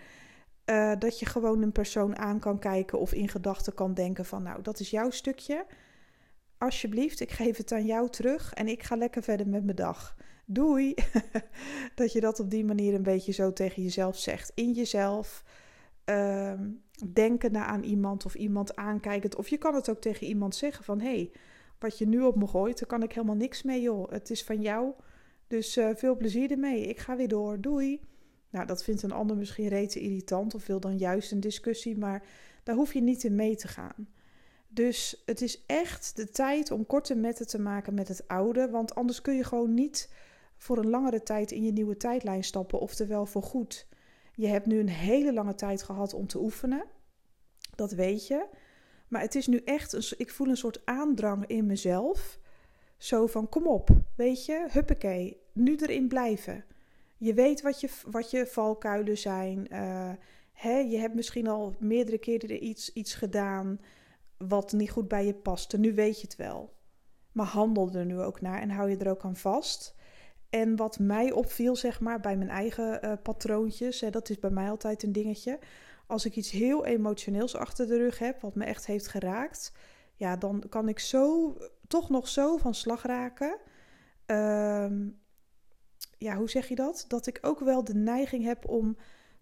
Uh, 0.71 0.93
dat 0.99 1.19
je 1.19 1.27
gewoon 1.27 1.63
een 1.63 1.73
persoon 1.73 2.17
aan 2.17 2.39
kan 2.39 2.59
kijken 2.59 2.99
of 2.99 3.13
in 3.13 3.29
gedachten 3.29 3.75
kan 3.75 3.95
denken 3.95 4.25
van 4.25 4.43
nou, 4.43 4.63
dat 4.63 4.81
is 4.81 4.91
jouw 4.91 5.11
stukje. 5.11 5.67
Alsjeblieft, 6.59 7.21
ik 7.21 7.31
geef 7.31 7.57
het 7.57 7.73
aan 7.73 7.87
jou 7.87 8.11
terug 8.11 8.55
en 8.55 8.69
ik 8.69 8.83
ga 8.83 8.97
lekker 8.97 9.23
verder 9.23 9.49
met 9.49 9.65
mijn 9.65 9.77
dag. 9.77 10.17
Doei! 10.45 10.95
dat 11.95 12.13
je 12.13 12.21
dat 12.21 12.41
op 12.41 12.51
die 12.51 12.65
manier 12.65 12.95
een 12.95 13.03
beetje 13.03 13.33
zo 13.33 13.53
tegen 13.53 13.83
jezelf 13.83 14.19
zegt. 14.19 14.53
In 14.55 14.73
jezelf. 14.73 15.45
Denken 17.13 17.53
naar 17.53 17.65
aan 17.65 17.83
iemand 17.83 18.25
of 18.25 18.35
iemand 18.35 18.77
aankijkend. 18.77 19.37
Of 19.37 19.49
je 19.49 19.59
kan 19.59 19.75
het 19.75 19.91
ook 19.91 20.01
tegen 20.01 20.27
iemand 20.27 20.55
zeggen 20.55 20.85
van... 20.85 21.01
hé, 21.01 21.15
hey, 21.15 21.31
wat 21.79 21.99
je 21.99 22.07
nu 22.07 22.23
op 22.23 22.37
me 22.37 22.47
gooit, 22.47 22.79
daar 22.79 22.89
kan 22.89 23.03
ik 23.03 23.13
helemaal 23.13 23.37
niks 23.37 23.63
mee 23.63 23.81
joh. 23.81 24.11
Het 24.11 24.31
is 24.31 24.45
van 24.45 24.61
jou, 24.61 24.93
dus 25.47 25.77
uh, 25.77 25.91
veel 25.95 26.17
plezier 26.17 26.51
ermee. 26.51 26.87
Ik 26.87 26.99
ga 26.99 27.17
weer 27.17 27.29
door. 27.29 27.61
Doei! 27.61 28.01
Nou, 28.51 28.67
dat 28.67 28.85
vindt 28.85 29.03
een 29.03 29.13
ander 29.13 29.37
misschien 29.37 29.69
rete 29.69 30.01
irritant 30.01 30.55
of 30.55 30.67
wil 30.67 30.81
dan 30.81 30.97
juist 30.97 31.33
een 31.33 31.41
discussie, 31.41 31.99
maar 31.99 32.23
daar 32.63 32.75
hoef 32.75 32.93
je 32.93 33.01
niet 33.01 33.25
in 33.25 33.35
mee 33.35 33.57
te 33.57 33.69
gaan. 33.69 34.09
Dus 34.69 35.23
het 35.27 35.41
is 35.41 35.65
echt 35.67 36.17
de 36.17 36.31
tijd 36.31 36.71
om 36.71 36.87
korte 36.87 37.15
metten 37.15 37.47
te 37.47 37.61
maken 37.61 37.95
met 37.95 38.09
het 38.09 38.29
oude, 38.29 38.71
want 38.71 38.95
anders 38.95 39.21
kun 39.21 39.37
je 39.37 39.45
gewoon 39.45 39.75
niet 39.75 40.13
voor 40.57 40.79
een 40.79 40.91
langere 40.91 41.23
tijd 41.23 41.51
in 41.51 41.65
je 41.65 41.73
nieuwe 41.73 41.97
tijdlijn 41.97 42.45
stappen, 42.45 42.81
oftewel 42.81 43.27
voor 43.27 43.43
goed. 43.43 43.88
Je 44.39 44.47
hebt 44.47 44.67
nu 44.67 44.79
een 44.79 44.89
hele 44.89 45.33
lange 45.33 45.55
tijd 45.55 45.83
gehad 45.83 46.15
om 46.15 46.27
te 46.27 46.39
oefenen, 46.39 46.85
dat 47.75 47.93
weet 47.93 48.27
je. 48.27 48.47
Maar 49.09 49.21
het 49.21 49.35
is 49.35 49.47
nu 49.47 49.61
echt, 49.65 49.93
een, 49.93 50.03
ik 50.17 50.31
voel 50.31 50.49
een 50.49 50.57
soort 50.57 50.87
aandrang 50.87 51.47
in 51.47 51.67
mezelf. 51.67 52.39
Zo 52.97 53.27
van, 53.27 53.49
kom 53.49 53.67
op, 53.67 53.91
weet 54.17 54.47
je, 54.47 54.67
huppakee, 54.71 55.43
nu 55.53 55.77
erin 55.77 56.09
blijven. 56.09 56.65
Je 57.17 57.35
weet 57.35 57.63
wat 57.63 57.81
je, 57.81 57.89
wat 58.11 58.31
je 58.31 58.47
valkuilen 58.47 59.19
zijn. 59.19 59.67
Uh, 59.73 60.13
hè, 60.53 60.79
je 60.79 60.99
hebt 60.99 61.15
misschien 61.15 61.49
al 61.49 61.75
meerdere 61.79 62.19
keren 62.19 62.65
iets, 62.65 62.93
iets 62.93 63.15
gedaan 63.15 63.81
wat 64.37 64.73
niet 64.73 64.91
goed 64.91 65.09
bij 65.09 65.27
je 65.27 65.35
paste. 65.35 65.79
Nu 65.79 65.95
weet 65.95 66.21
je 66.21 66.27
het 66.27 66.37
wel. 66.37 66.75
Maar 67.33 67.47
handel 67.47 67.91
er 67.93 68.07
nu 68.07 68.21
ook 68.21 68.41
naar 68.41 68.61
en 68.61 68.71
hou 68.71 68.91
je 68.91 68.97
er 68.97 69.11
ook 69.11 69.25
aan 69.25 69.37
vast. 69.37 69.97
En 70.51 70.77
wat 70.77 70.99
mij 70.99 71.33
opviel, 71.33 71.77
zeg 71.77 72.01
maar, 72.01 72.21
bij 72.21 72.37
mijn 72.37 72.51
eigen 72.51 73.05
uh, 73.05 73.13
patroontjes, 73.23 74.01
hè, 74.01 74.11
dat 74.11 74.31
is 74.31 74.39
bij 74.39 74.51
mij 74.51 74.71
altijd 74.71 75.03
een 75.03 75.13
dingetje. 75.13 75.59
Als 76.07 76.25
ik 76.25 76.37
iets 76.37 76.51
heel 76.51 76.85
emotioneels 76.85 77.57
achter 77.57 77.87
de 77.87 77.97
rug 77.97 78.19
heb, 78.19 78.41
wat 78.41 78.55
me 78.55 78.65
echt 78.65 78.87
heeft 78.87 79.09
geraakt, 79.09 79.73
ja, 80.15 80.37
dan 80.37 80.65
kan 80.69 80.89
ik 80.89 80.99
zo, 80.99 81.57
toch 81.87 82.09
nog 82.09 82.29
zo 82.29 82.57
van 82.57 82.75
slag 82.75 83.03
raken. 83.03 83.59
Ehm, 84.27 85.09
ja, 86.19 86.37
hoe 86.37 86.51
zeg 86.51 86.69
je 86.69 86.75
dat? 86.75 87.05
Dat 87.09 87.27
ik 87.27 87.39
ook 87.43 87.61
wel 87.61 87.85
de 87.85 87.95
neiging 87.95 88.45
heb 88.45 88.69
om 88.69 88.97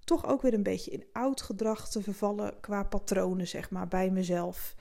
toch 0.04 0.26
ook 0.26 0.42
weer 0.42 0.54
een 0.54 0.62
beetje 0.62 0.90
in 0.90 1.04
oud 1.12 1.42
gedrag 1.42 1.90
te 1.90 2.02
vervallen 2.02 2.60
qua 2.60 2.82
patronen, 2.82 3.48
zeg 3.48 3.70
maar, 3.70 3.88
bij 3.88 4.10
mezelf. 4.10 4.74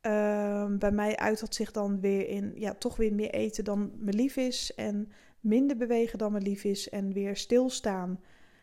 Ehm, 0.00 0.78
bij 0.78 0.90
mij 0.90 1.16
uit 1.16 1.40
dat 1.40 1.54
zich 1.54 1.70
dan 1.70 2.00
weer 2.00 2.28
in, 2.28 2.52
ja, 2.54 2.74
toch 2.74 2.96
weer 2.96 3.14
meer 3.14 3.30
eten 3.30 3.64
dan 3.64 3.92
me 3.98 4.12
lief 4.12 4.36
is 4.36 4.74
en 4.74 5.12
minder 5.42 5.76
bewegen 5.76 6.18
dan 6.18 6.32
me 6.32 6.40
lief 6.40 6.64
is 6.64 6.88
en 6.88 7.12
weer 7.12 7.36
stilstaan, 7.36 8.20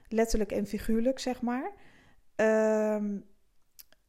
letterlijk 0.08 0.52
en 0.52 0.66
figuurlijk, 0.66 1.20
zeg 1.20 1.42
maar. 1.42 1.72
Um, 2.36 3.26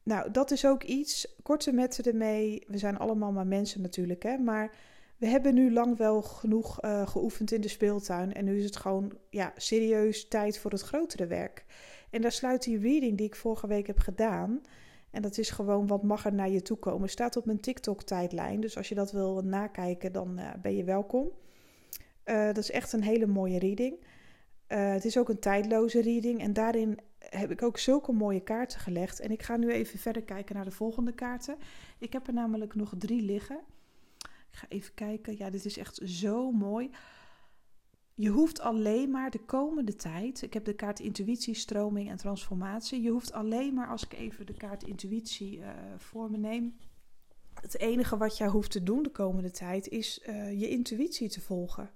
nou, 0.03 0.31
dat 0.31 0.51
is 0.51 0.65
ook 0.65 0.83
iets. 0.83 1.35
Korte 1.43 1.71
metten 1.71 2.03
ermee. 2.03 2.63
We 2.67 2.77
zijn 2.77 2.97
allemaal 2.97 3.31
maar 3.31 3.47
mensen 3.47 3.81
natuurlijk, 3.81 4.23
hè. 4.23 4.37
Maar 4.37 4.75
we 5.17 5.27
hebben 5.27 5.53
nu 5.53 5.73
lang 5.73 5.97
wel 5.97 6.21
genoeg 6.21 6.83
uh, 6.83 7.07
geoefend 7.07 7.51
in 7.51 7.61
de 7.61 7.67
speeltuin. 7.67 8.33
En 8.33 8.45
nu 8.45 8.57
is 8.57 8.63
het 8.63 8.75
gewoon 8.75 9.17
ja, 9.29 9.53
serieus 9.55 10.27
tijd 10.27 10.59
voor 10.59 10.71
het 10.71 10.81
grotere 10.81 11.27
werk. 11.27 11.65
En 12.09 12.21
daar 12.21 12.31
sluit 12.31 12.63
die 12.63 12.79
reading 12.79 13.17
die 13.17 13.25
ik 13.25 13.35
vorige 13.35 13.67
week 13.67 13.87
heb 13.87 13.99
gedaan. 13.99 14.61
En 15.11 15.21
dat 15.21 15.37
is 15.37 15.49
gewoon 15.49 15.87
wat 15.87 16.03
mag 16.03 16.25
er 16.25 16.33
naar 16.33 16.49
je 16.49 16.61
toe 16.61 16.77
komen. 16.77 17.09
Staat 17.09 17.37
op 17.37 17.45
mijn 17.45 17.59
TikTok-tijdlijn. 17.59 18.59
Dus 18.59 18.77
als 18.77 18.89
je 18.89 18.95
dat 18.95 19.11
wil 19.11 19.41
nakijken, 19.41 20.11
dan 20.11 20.39
uh, 20.39 20.49
ben 20.61 20.75
je 20.75 20.83
welkom. 20.83 21.31
Uh, 22.25 22.45
dat 22.45 22.57
is 22.57 22.71
echt 22.71 22.93
een 22.93 23.03
hele 23.03 23.27
mooie 23.27 23.59
reading. 23.59 24.05
het 24.67 25.05
is 25.05 25.17
ook 25.17 25.29
een 25.29 25.39
tijdloze 25.39 26.01
reading. 26.01 26.39
En 26.39 26.53
daarin 26.53 26.99
heb 27.29 27.51
ik 27.51 27.61
ook 27.61 27.77
zulke 27.77 28.11
mooie 28.11 28.43
kaarten 28.43 28.79
gelegd. 28.79 29.19
En 29.19 29.31
ik 29.31 29.43
ga 29.43 29.57
nu 29.57 29.71
even 29.71 29.99
verder 29.99 30.23
kijken 30.23 30.55
naar 30.55 30.65
de 30.65 30.71
volgende 30.71 31.13
kaarten. 31.13 31.57
Ik 31.99 32.13
heb 32.13 32.27
er 32.27 32.33
namelijk 32.33 32.75
nog 32.75 32.93
drie 32.97 33.21
liggen. 33.21 33.59
Ik 34.51 34.57
ga 34.57 34.65
even 34.69 34.93
kijken. 34.93 35.37
Ja, 35.37 35.49
dit 35.49 35.65
is 35.65 35.77
echt 35.77 36.01
zo 36.03 36.51
mooi. 36.51 36.89
Je 38.13 38.29
hoeft 38.29 38.59
alleen 38.59 39.11
maar 39.11 39.29
de 39.29 39.45
komende 39.45 39.95
tijd. 39.95 40.41
Ik 40.41 40.53
heb 40.53 40.65
de 40.65 40.73
kaart 40.73 40.99
intuïtie, 40.99 41.53
stroming 41.53 42.09
en 42.09 42.17
transformatie. 42.17 43.01
Je 43.01 43.09
hoeft 43.09 43.31
alleen 43.31 43.73
maar, 43.73 43.87
als 43.87 44.03
ik 44.03 44.13
even 44.13 44.45
de 44.45 44.53
kaart 44.53 44.83
intuïtie 44.83 45.57
uh, 45.57 45.69
voor 45.97 46.31
me 46.31 46.37
neem. 46.37 46.75
Het 47.53 47.77
enige 47.79 48.17
wat 48.17 48.37
jij 48.37 48.47
hoeft 48.47 48.71
te 48.71 48.83
doen 48.83 49.03
de 49.03 49.09
komende 49.09 49.51
tijd 49.51 49.87
is 49.87 50.21
je 50.55 50.69
intuïtie 50.69 51.29
te 51.29 51.41
volgen. 51.41 51.89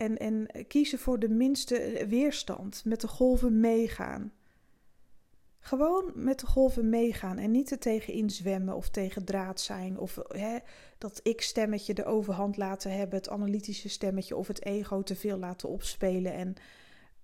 En, 0.00 0.18
en 0.18 0.46
kiezen 0.66 0.98
voor 0.98 1.18
de 1.18 1.28
minste 1.28 2.04
weerstand. 2.08 2.84
Met 2.84 3.00
de 3.00 3.08
golven 3.08 3.60
meegaan. 3.60 4.32
Gewoon 5.58 6.12
met 6.14 6.40
de 6.40 6.46
golven 6.46 6.88
meegaan 6.88 7.38
en 7.38 7.50
niet 7.50 7.70
er 7.70 7.78
tegenin 7.78 8.30
zwemmen 8.30 8.74
of 8.74 8.88
tegen 8.88 9.24
draad 9.24 9.60
zijn. 9.60 9.98
Of 9.98 10.18
hè, 10.28 10.58
dat 10.98 11.20
ik-stemmetje 11.22 11.94
de 11.94 12.04
overhand 12.04 12.56
laten 12.56 12.92
hebben, 12.92 13.18
het 13.18 13.28
analytische 13.28 13.88
stemmetje 13.88 14.36
of 14.36 14.46
het 14.46 14.64
ego 14.64 15.02
te 15.02 15.16
veel 15.16 15.38
laten 15.38 15.68
opspelen. 15.68 16.32
En 16.32 16.54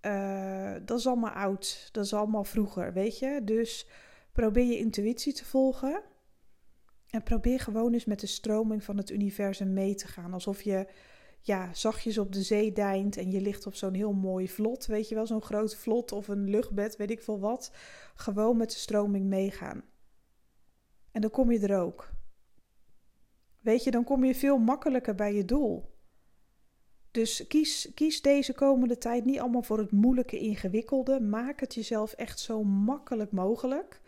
uh, 0.02 0.80
dat 0.84 0.98
is 0.98 1.06
allemaal 1.06 1.30
oud, 1.30 1.88
dat 1.92 2.04
is 2.04 2.14
allemaal 2.14 2.44
vroeger, 2.44 2.92
weet 2.92 3.18
je. 3.18 3.40
Dus 3.44 3.88
probeer 4.32 4.66
je 4.66 4.78
intuïtie 4.78 5.32
te 5.32 5.44
volgen. 5.44 6.02
En 7.10 7.22
probeer 7.22 7.60
gewoon 7.60 7.92
eens 7.92 8.04
met 8.04 8.20
de 8.20 8.26
stroming 8.26 8.84
van 8.84 8.96
het 8.96 9.10
universum 9.10 9.72
mee 9.72 9.94
te 9.94 10.06
gaan. 10.06 10.32
Alsof 10.32 10.62
je 10.62 10.86
ja, 11.46 11.74
zachtjes 11.74 12.18
op 12.18 12.32
de 12.32 12.42
zee 12.42 12.72
deint 12.72 13.16
en 13.16 13.30
je 13.30 13.40
ligt 13.40 13.66
op 13.66 13.74
zo'n 13.74 13.94
heel 13.94 14.12
mooi 14.12 14.48
vlot, 14.48 14.86
weet 14.86 15.08
je 15.08 15.14
wel, 15.14 15.26
zo'n 15.26 15.42
groot 15.42 15.76
vlot 15.76 16.12
of 16.12 16.28
een 16.28 16.50
luchtbed, 16.50 16.96
weet 16.96 17.10
ik 17.10 17.22
veel 17.22 17.40
wat. 17.40 17.72
Gewoon 18.14 18.56
met 18.56 18.70
de 18.70 18.78
stroming 18.78 19.26
meegaan. 19.26 19.84
En 21.12 21.20
dan 21.20 21.30
kom 21.30 21.52
je 21.52 21.58
er 21.58 21.80
ook. 21.80 22.10
Weet 23.60 23.84
je, 23.84 23.90
dan 23.90 24.04
kom 24.04 24.24
je 24.24 24.34
veel 24.34 24.58
makkelijker 24.58 25.14
bij 25.14 25.34
je 25.34 25.44
doel. 25.44 25.94
Dus 27.10 27.46
kies, 27.46 27.90
kies 27.94 28.22
deze 28.22 28.52
komende 28.52 28.98
tijd 28.98 29.24
niet 29.24 29.40
allemaal 29.40 29.62
voor 29.62 29.78
het 29.78 29.90
moeilijke, 29.90 30.38
ingewikkelde. 30.38 31.20
Maak 31.20 31.60
het 31.60 31.74
jezelf 31.74 32.12
echt 32.12 32.40
zo 32.40 32.64
makkelijk 32.64 33.32
mogelijk 33.32 34.00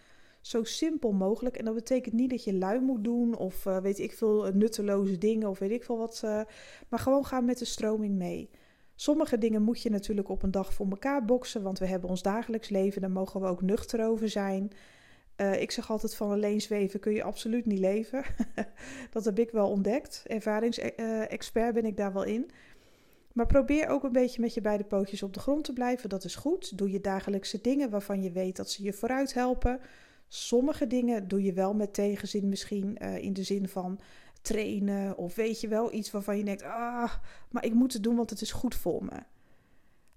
zo 0.49 0.64
simpel 0.64 1.12
mogelijk. 1.12 1.57
En 1.57 1.64
dat 1.64 1.75
betekent 1.75 2.14
niet 2.14 2.31
dat 2.31 2.45
je 2.45 2.55
lui 2.55 2.81
moet 2.81 3.05
doen 3.05 3.37
of 3.37 3.67
uh, 3.67 3.78
weet 3.78 3.99
ik 3.99 4.12
veel 4.12 4.50
nutteloze 4.52 5.19
dingen 5.19 5.49
of 5.49 5.59
weet 5.59 5.71
ik 5.71 5.85
veel 5.85 5.99
wat. 5.99 6.23
Uh, 6.25 6.40
maar 6.88 6.99
gewoon 6.99 7.25
gaan 7.25 7.45
met 7.45 7.59
de 7.59 7.64
stroming 7.64 8.14
mee. 8.14 8.50
Sommige 8.95 9.38
dingen 9.38 9.62
moet 9.62 9.83
je 9.83 9.90
natuurlijk 9.90 10.28
op 10.28 10.43
een 10.43 10.50
dag 10.50 10.75
voor 10.75 10.87
elkaar 10.90 11.25
boksen, 11.25 11.62
want 11.62 11.78
we 11.78 11.87
hebben 11.87 12.11
ons 12.11 12.23
dagelijks 12.23 12.69
leven, 12.69 13.00
daar 13.00 13.11
mogen 13.11 13.40
we 13.40 13.47
ook 13.47 13.62
nuchter 13.62 14.07
over 14.07 14.28
zijn. 14.28 14.71
Ik 15.59 15.71
zeg 15.71 15.90
altijd 15.90 16.14
van 16.14 16.31
alleen 16.31 16.61
zweven 16.61 17.00
kun 17.00 17.12
je 17.12 17.23
absoluut 17.23 17.67
niet 17.67 17.78
leven. 17.78 18.25
dat 19.12 19.25
heb 19.25 19.38
ik 19.38 19.50
wel 19.50 19.71
ontdekt. 19.71 20.23
Ervaringsexpert 20.26 21.75
ben 21.75 21.85
ik 21.85 21.97
daar 21.97 22.12
wel 22.12 22.25
in. 22.25 22.50
Maar 23.33 23.47
probeer 23.47 23.88
ook 23.88 24.02
een 24.02 24.12
beetje 24.12 24.40
met 24.40 24.55
je 24.55 24.61
beide 24.61 24.85
pootjes 24.85 25.23
op 25.23 25.35
de 25.35 25.40
grond 25.40 25.64
te 25.64 25.73
blijven. 25.73 26.09
Dat 26.09 26.25
is 26.25 26.35
goed. 26.35 26.78
Doe 26.78 26.90
je 26.90 27.00
dagelijkse 27.00 27.61
dingen 27.61 27.90
waarvan 27.90 28.23
je 28.23 28.31
weet 28.31 28.57
dat 28.57 28.71
ze 28.71 28.83
je 28.83 28.93
vooruit 28.93 29.35
helpen. 29.35 29.81
Sommige 30.28 30.87
dingen 30.87 31.28
doe 31.28 31.42
je 31.42 31.52
wel 31.52 31.75
met 31.75 31.94
tegenzin, 31.94 32.49
misschien 32.49 32.99
uh, 33.02 33.16
in 33.16 33.32
de 33.32 33.42
zin 33.42 33.68
van 33.68 34.00
trainen 34.42 35.16
of 35.16 35.35
weet 35.35 35.61
je 35.61 35.68
wel 35.68 35.92
iets 35.92 36.11
waarvan 36.11 36.38
je 36.38 36.44
denkt: 36.44 36.62
ah, 36.62 37.12
maar 37.50 37.64
ik 37.64 37.75
moet 37.75 37.92
het 37.92 38.02
doen, 38.02 38.16
want 38.16 38.30
het 38.30 38.40
is 38.40 38.52
goed 38.52 38.75
voor 38.75 39.04
me. 39.04 39.23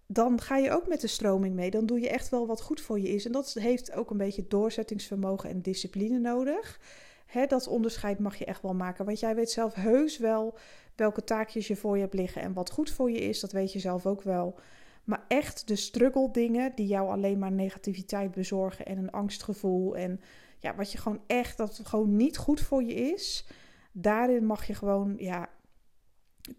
Dan 0.05 0.41
ga 0.41 0.57
je 0.57 0.71
ook 0.71 0.87
met 0.87 1.01
de 1.01 1.07
stroming 1.07 1.55
mee. 1.55 1.71
Dan 1.71 1.85
doe 1.85 1.99
je 1.99 2.09
echt 2.09 2.29
wel 2.29 2.47
wat 2.47 2.61
goed 2.61 2.81
voor 2.81 2.99
je 2.99 3.09
is. 3.09 3.25
En 3.25 3.31
dat 3.31 3.53
heeft 3.53 3.91
ook 3.91 4.09
een 4.09 4.17
beetje 4.17 4.47
doorzettingsvermogen 4.47 5.49
en 5.49 5.61
discipline 5.61 6.19
nodig. 6.19 6.79
Hè, 7.25 7.45
dat 7.45 7.67
onderscheid 7.67 8.19
mag 8.19 8.35
je 8.35 8.45
echt 8.45 8.61
wel 8.61 8.73
maken. 8.73 9.05
Want 9.05 9.19
jij 9.19 9.35
weet 9.35 9.51
zelf 9.51 9.73
heus 9.73 10.17
wel 10.17 10.57
welke 10.95 11.23
taakjes 11.23 11.67
je 11.67 11.75
voor 11.75 11.95
je 11.95 12.01
hebt 12.01 12.13
liggen 12.13 12.41
en 12.41 12.53
wat 12.53 12.71
goed 12.71 12.91
voor 12.91 13.11
je 13.11 13.19
is. 13.19 13.39
Dat 13.39 13.51
weet 13.51 13.73
je 13.73 13.79
zelf 13.79 14.05
ook 14.05 14.21
wel. 14.21 14.59
Maar 15.03 15.25
echt 15.27 15.67
de 15.67 15.75
struggle 15.75 16.31
dingen 16.31 16.71
die 16.75 16.87
jou 16.87 17.09
alleen 17.09 17.39
maar 17.39 17.51
negativiteit 17.51 18.31
bezorgen 18.31 18.85
en 18.85 18.97
een 18.97 19.11
angstgevoel 19.11 19.95
en 19.95 20.21
ja, 20.59 20.75
wat 20.75 20.91
je 20.91 20.97
gewoon 20.97 21.21
echt, 21.27 21.57
dat 21.57 21.81
gewoon 21.83 22.15
niet 22.15 22.37
goed 22.37 22.61
voor 22.61 22.83
je 22.83 22.93
is. 22.93 23.47
Daarin 23.91 24.45
mag 24.45 24.67
je 24.67 24.73
gewoon, 24.73 25.13
ja, 25.17 25.49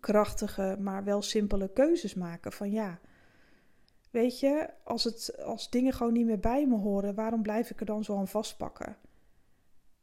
krachtige, 0.00 0.76
maar 0.80 1.04
wel 1.04 1.22
simpele 1.22 1.72
keuzes 1.72 2.14
maken. 2.14 2.52
Van 2.52 2.70
ja, 2.70 3.00
weet 4.10 4.40
je, 4.40 4.70
als, 4.84 5.04
het, 5.04 5.42
als 5.44 5.70
dingen 5.70 5.92
gewoon 5.92 6.12
niet 6.12 6.26
meer 6.26 6.40
bij 6.40 6.66
me 6.66 6.76
horen, 6.76 7.14
waarom 7.14 7.42
blijf 7.42 7.70
ik 7.70 7.80
er 7.80 7.86
dan 7.86 8.04
zo 8.04 8.16
aan 8.16 8.28
vastpakken? 8.28 8.96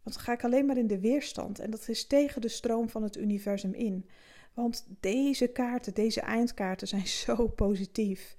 Want 0.04 0.16
dan 0.16 0.24
ga 0.24 0.34
ik 0.34 0.44
alleen 0.44 0.66
maar 0.66 0.78
in 0.78 0.88
de 0.88 1.00
weerstand 1.00 1.60
en 1.60 1.72
dat 1.72 1.88
is 1.88 2.08
tegen 2.08 2.42
de 2.42 2.48
stroom 2.48 2.90
van 2.90 3.04
het 3.04 3.18
universum 3.18 3.74
in. 3.74 4.10
Want 4.60 4.88
deze 5.00 5.48
kaarten, 5.48 5.94
deze 5.94 6.22
eindkaarten 6.22 6.88
zijn 6.88 7.08
zo 7.26 7.48
positief. 7.48 8.36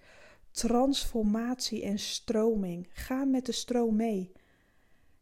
Transformatie 0.51 1.85
en 1.85 1.99
stroming. 1.99 2.89
Ga 2.93 3.25
met 3.25 3.47
de 3.47 3.53
stroom 3.53 3.97
mee. 3.97 4.33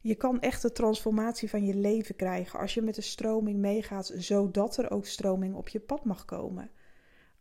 Je 0.01 0.15
kan 0.15 0.41
echt 0.41 0.63
de 0.63 0.73
transformatie 0.73 1.51
van 1.51 1.65
je 1.65 1.75
leven 1.75 2.17
krijgen 2.17 2.59
als 2.59 2.75
je 2.75 2.83
met 2.83 2.95
de 2.95 3.01
stroming 3.01 3.59
meegaat, 3.59 4.13
zodat 4.15 4.77
er 4.77 4.91
ook 4.91 5.07
stroming 5.07 5.55
op 5.55 5.69
je 5.69 5.81
pad 5.81 6.05
mag 6.05 6.25
komen. 6.25 6.71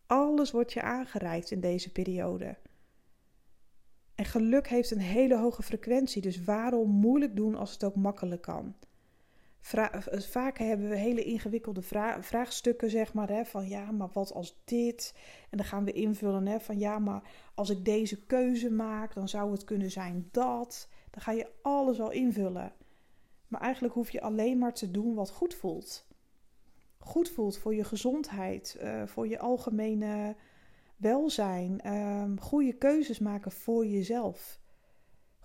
Alles 0.06 0.52
wordt 0.52 0.74
je 0.74 0.82
aangereikt 0.82 1.52
in 1.52 1.60
deze 1.60 1.92
periode. 1.92 2.58
En 4.16 4.26
geluk 4.26 4.68
heeft 4.68 4.92
een 4.92 5.00
hele 5.00 5.38
hoge 5.38 5.64
frequentie, 5.64 6.22
dus 6.22 6.44
waarom 6.44 6.90
moeilijk 6.90 7.36
doen 7.36 7.56
als 7.56 7.72
het 7.72 7.84
ook 7.84 7.96
makkelijk 7.96 8.42
kan? 8.42 8.76
Vaak 9.60 10.58
hebben 10.58 10.90
we 10.90 10.96
hele 10.96 11.24
ingewikkelde 11.24 11.82
vraagstukken, 12.22 12.90
zeg 12.90 13.14
maar, 13.14 13.30
hè, 13.30 13.46
van 13.46 13.68
ja, 13.68 13.92
maar 13.92 14.10
wat 14.14 14.34
als 14.34 14.62
dit? 14.66 15.14
En 15.50 15.58
dan 15.58 15.66
gaan 15.66 15.86
we 15.86 15.92
invullen 15.92 16.48
hè, 16.48 16.60
van 16.60 16.80
ja, 16.80 17.00
maar 17.00 17.22
als 17.56 17.70
ik 17.70 17.86
deze 17.86 18.26
keuze 18.26 18.72
maak, 18.72 19.14
dan 19.14 19.30
zou 19.30 19.52
het 19.52 19.64
kunnen 19.64 19.92
zijn 19.92 20.28
dat. 20.32 20.88
Dan 21.10 21.22
ga 21.22 21.32
je 21.32 21.52
alles 21.62 22.00
al 22.00 22.12
invullen. 22.12 22.74
Maar 23.48 23.62
eigenlijk 23.62 23.94
hoef 23.94 24.12
je 24.12 24.22
alleen 24.22 24.58
maar 24.58 24.74
te 24.74 24.92
doen 24.92 25.14
wat 25.14 25.30
goed 25.30 25.54
voelt. 25.54 26.08
Goed 26.98 27.30
voelt 27.30 27.58
voor 27.58 27.76
je 27.76 27.84
gezondheid, 27.84 28.78
uh, 28.82 29.06
voor 29.06 29.28
je 29.28 29.40
algemene 29.40 30.36
welzijn, 30.98 31.94
um, 31.94 32.40
goede 32.40 32.74
keuzes 32.74 33.20
maken 33.20 33.52
voor 33.52 33.86
jezelf. 33.86 34.60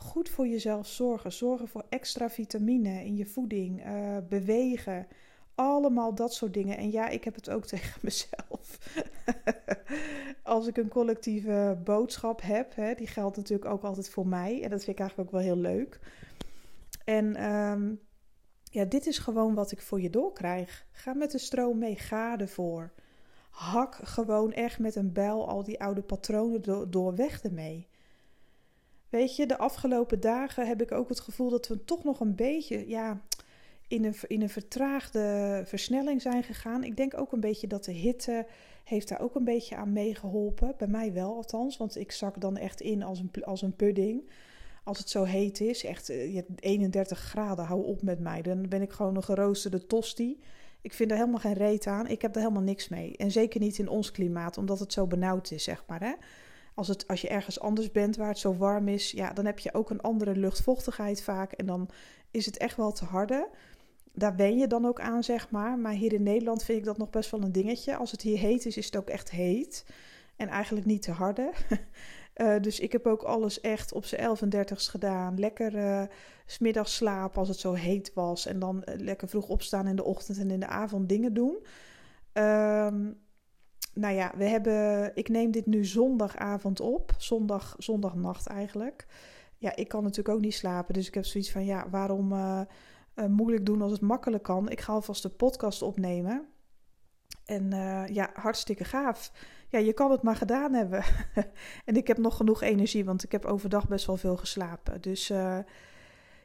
Goed 0.02 0.28
voor 0.28 0.46
jezelf 0.46 0.86
zorgen, 0.86 1.32
zorgen 1.32 1.68
voor 1.68 1.84
extra 1.88 2.30
vitamine 2.30 3.04
in 3.04 3.16
je 3.16 3.26
voeding, 3.26 3.86
uh, 3.86 4.16
bewegen, 4.28 5.06
allemaal 5.54 6.14
dat 6.14 6.34
soort 6.34 6.54
dingen. 6.54 6.76
En 6.76 6.90
ja, 6.90 7.08
ik 7.08 7.24
heb 7.24 7.34
het 7.34 7.50
ook 7.50 7.66
tegen 7.72 8.00
mezelf. 8.02 8.78
Als 10.42 10.66
ik 10.66 10.76
een 10.76 10.88
collectieve 10.88 11.78
boodschap 11.84 12.42
heb, 12.42 12.74
hè, 12.74 12.94
die 12.94 13.06
geldt 13.06 13.36
natuurlijk 13.36 13.70
ook 13.70 13.82
altijd 13.82 14.10
voor 14.10 14.26
mij. 14.26 14.62
En 14.62 14.70
dat 14.70 14.84
vind 14.84 14.98
ik 14.98 14.98
eigenlijk 14.98 15.28
ook 15.28 15.34
wel 15.34 15.46
heel 15.46 15.62
leuk. 15.62 16.00
En 17.04 17.52
um, 17.52 18.00
ja, 18.64 18.84
dit 18.84 19.06
is 19.06 19.18
gewoon 19.18 19.54
wat 19.54 19.72
ik 19.72 19.82
voor 19.82 20.00
je 20.00 20.10
doorkrijg. 20.10 20.86
Ga 20.92 21.12
met 21.12 21.30
de 21.30 21.38
stroom 21.38 21.78
mee, 21.78 21.96
ga 21.96 22.38
ervoor. 22.38 22.92
Hak 23.50 23.94
gewoon 23.94 24.52
echt 24.52 24.78
met 24.78 24.94
een 24.94 25.12
bijl 25.12 25.48
al 25.48 25.62
die 25.62 25.80
oude 25.80 26.02
patronen 26.02 26.62
door, 26.62 26.90
door 26.90 27.14
weg 27.14 27.42
ermee. 27.42 27.90
Weet 29.12 29.36
je, 29.36 29.46
de 29.46 29.58
afgelopen 29.58 30.20
dagen 30.20 30.66
heb 30.66 30.82
ik 30.82 30.92
ook 30.92 31.08
het 31.08 31.20
gevoel 31.20 31.50
dat 31.50 31.68
we 31.68 31.84
toch 31.84 32.04
nog 32.04 32.20
een 32.20 32.34
beetje 32.34 32.88
ja, 32.88 33.20
in, 33.88 34.04
een, 34.04 34.14
in 34.26 34.42
een 34.42 34.48
vertraagde 34.48 35.62
versnelling 35.66 36.22
zijn 36.22 36.42
gegaan. 36.42 36.84
Ik 36.84 36.96
denk 36.96 37.18
ook 37.18 37.32
een 37.32 37.40
beetje 37.40 37.66
dat 37.66 37.84
de 37.84 37.92
hitte 37.92 38.46
heeft 38.84 39.08
daar 39.08 39.20
ook 39.20 39.34
een 39.34 39.44
beetje 39.44 39.76
aan 39.76 39.92
meegeholpen. 39.92 40.74
Bij 40.78 40.86
mij 40.86 41.12
wel 41.12 41.34
althans, 41.34 41.76
want 41.76 41.96
ik 41.96 42.12
zak 42.12 42.40
dan 42.40 42.56
echt 42.56 42.80
in 42.80 43.02
als 43.02 43.18
een, 43.18 43.44
als 43.44 43.62
een 43.62 43.76
pudding. 43.76 44.30
Als 44.84 44.98
het 44.98 45.10
zo 45.10 45.24
heet 45.24 45.60
is, 45.60 45.84
echt 45.84 46.08
31 46.08 47.18
eh, 47.18 47.24
graden, 47.24 47.64
hou 47.64 47.84
op 47.84 48.02
met 48.02 48.20
mij. 48.20 48.42
Dan 48.42 48.68
ben 48.68 48.82
ik 48.82 48.92
gewoon 48.92 49.16
een 49.16 49.22
geroosterde 49.22 49.86
tosti. 49.86 50.40
Ik 50.80 50.92
vind 50.92 51.10
er 51.10 51.16
helemaal 51.16 51.40
geen 51.40 51.52
reet 51.52 51.86
aan. 51.86 52.06
Ik 52.06 52.22
heb 52.22 52.34
er 52.34 52.40
helemaal 52.40 52.62
niks 52.62 52.88
mee. 52.88 53.16
En 53.16 53.30
zeker 53.30 53.60
niet 53.60 53.78
in 53.78 53.88
ons 53.88 54.10
klimaat, 54.10 54.58
omdat 54.58 54.78
het 54.78 54.92
zo 54.92 55.06
benauwd 55.06 55.50
is, 55.50 55.64
zeg 55.64 55.84
maar. 55.86 56.00
Hè? 56.00 56.12
Als, 56.74 56.88
het, 56.88 57.08
als 57.08 57.20
je 57.20 57.28
ergens 57.28 57.60
anders 57.60 57.90
bent 57.90 58.16
waar 58.16 58.28
het 58.28 58.38
zo 58.38 58.56
warm 58.56 58.88
is, 58.88 59.10
ja, 59.10 59.32
dan 59.32 59.44
heb 59.44 59.58
je 59.58 59.74
ook 59.74 59.90
een 59.90 60.00
andere 60.00 60.36
luchtvochtigheid 60.36 61.22
vaak. 61.22 61.52
En 61.52 61.66
dan 61.66 61.88
is 62.30 62.46
het 62.46 62.56
echt 62.56 62.76
wel 62.76 62.92
te 62.92 63.04
harde. 63.04 63.48
Daar 64.12 64.36
wen 64.36 64.58
je 64.58 64.66
dan 64.66 64.86
ook 64.86 65.00
aan, 65.00 65.24
zeg 65.24 65.50
maar. 65.50 65.78
Maar 65.78 65.92
hier 65.92 66.12
in 66.12 66.22
Nederland 66.22 66.64
vind 66.64 66.78
ik 66.78 66.84
dat 66.84 66.98
nog 66.98 67.10
best 67.10 67.30
wel 67.30 67.42
een 67.42 67.52
dingetje. 67.52 67.96
Als 67.96 68.10
het 68.10 68.22
hier 68.22 68.38
heet 68.38 68.66
is, 68.66 68.76
is 68.76 68.86
het 68.86 68.96
ook 68.96 69.08
echt 69.08 69.30
heet. 69.30 69.86
En 70.36 70.48
eigenlijk 70.48 70.86
niet 70.86 71.02
te 71.02 71.10
harde. 71.10 71.52
Uh, 72.36 72.60
dus 72.66 72.80
ik 72.80 72.92
heb 72.92 73.06
ook 73.06 73.22
alles 73.22 73.60
echt 73.60 73.92
op 73.92 74.04
zijn 74.04 74.20
31 74.20 74.90
gedaan. 74.90 75.38
Lekker 75.38 75.74
uh, 75.74 76.02
smiddags 76.46 76.94
slapen 76.94 77.38
als 77.38 77.48
het 77.48 77.58
zo 77.58 77.72
heet 77.72 78.12
was. 78.14 78.46
En 78.46 78.58
dan 78.58 78.82
uh, 78.84 78.94
lekker 78.98 79.28
vroeg 79.28 79.48
opstaan 79.48 79.86
in 79.86 79.96
de 79.96 80.04
ochtend 80.04 80.38
en 80.38 80.50
in 80.50 80.60
de 80.60 80.66
avond 80.66 81.08
dingen 81.08 81.34
doen. 81.34 81.56
Um, 82.32 83.21
nou 83.94 84.14
ja, 84.14 84.32
we 84.36 84.44
hebben, 84.44 85.10
ik 85.14 85.28
neem 85.28 85.50
dit 85.50 85.66
nu 85.66 85.84
zondagavond 85.84 86.80
op. 86.80 87.14
Zondag, 87.18 87.74
zondagnacht 87.78 88.46
eigenlijk. 88.46 89.06
Ja, 89.58 89.76
ik 89.76 89.88
kan 89.88 90.02
natuurlijk 90.02 90.34
ook 90.34 90.40
niet 90.40 90.54
slapen. 90.54 90.94
Dus 90.94 91.06
ik 91.06 91.14
heb 91.14 91.24
zoiets 91.24 91.50
van, 91.50 91.64
ja, 91.64 91.90
waarom 91.90 92.34
moeilijk 93.28 93.66
doen 93.66 93.82
als 93.82 93.92
het 93.92 94.00
makkelijk 94.00 94.42
kan? 94.42 94.70
Ik 94.70 94.80
ga 94.80 94.92
alvast 94.92 95.22
de 95.22 95.28
podcast 95.28 95.82
opnemen. 95.82 96.46
En 97.44 97.70
ja, 98.12 98.30
hartstikke 98.34 98.84
gaaf 98.84 99.32
ja, 99.72 99.78
je 99.78 99.92
kan 99.92 100.10
het 100.10 100.22
maar 100.22 100.36
gedaan 100.36 100.72
hebben. 100.72 101.04
en 101.84 101.96
ik 101.96 102.06
heb 102.06 102.18
nog 102.18 102.36
genoeg 102.36 102.62
energie, 102.62 103.04
want 103.04 103.24
ik 103.24 103.32
heb 103.32 103.44
overdag 103.44 103.88
best 103.88 104.06
wel 104.06 104.16
veel 104.16 104.36
geslapen. 104.36 105.00
Dus 105.00 105.26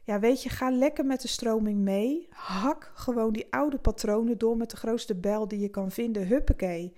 ja, 0.04 0.20
weet 0.20 0.44
je, 0.44 0.50
ga 0.50 0.70
lekker 0.70 1.06
met 1.06 1.22
de 1.22 1.28
stroming 1.28 1.80
mee. 1.80 2.28
Hak 2.30 2.92
gewoon 2.94 3.34
die 3.34 3.48
oude 3.50 3.78
patronen 3.78 4.38
door 4.38 4.58
met 4.58 4.70
de 4.70 4.78
grootste 4.78 5.16
bel 5.16 5.48
die 5.48 5.60
je 5.60 5.70
kan 5.70 5.92
vinden. 5.92 6.28
Huppakee. 6.28 6.94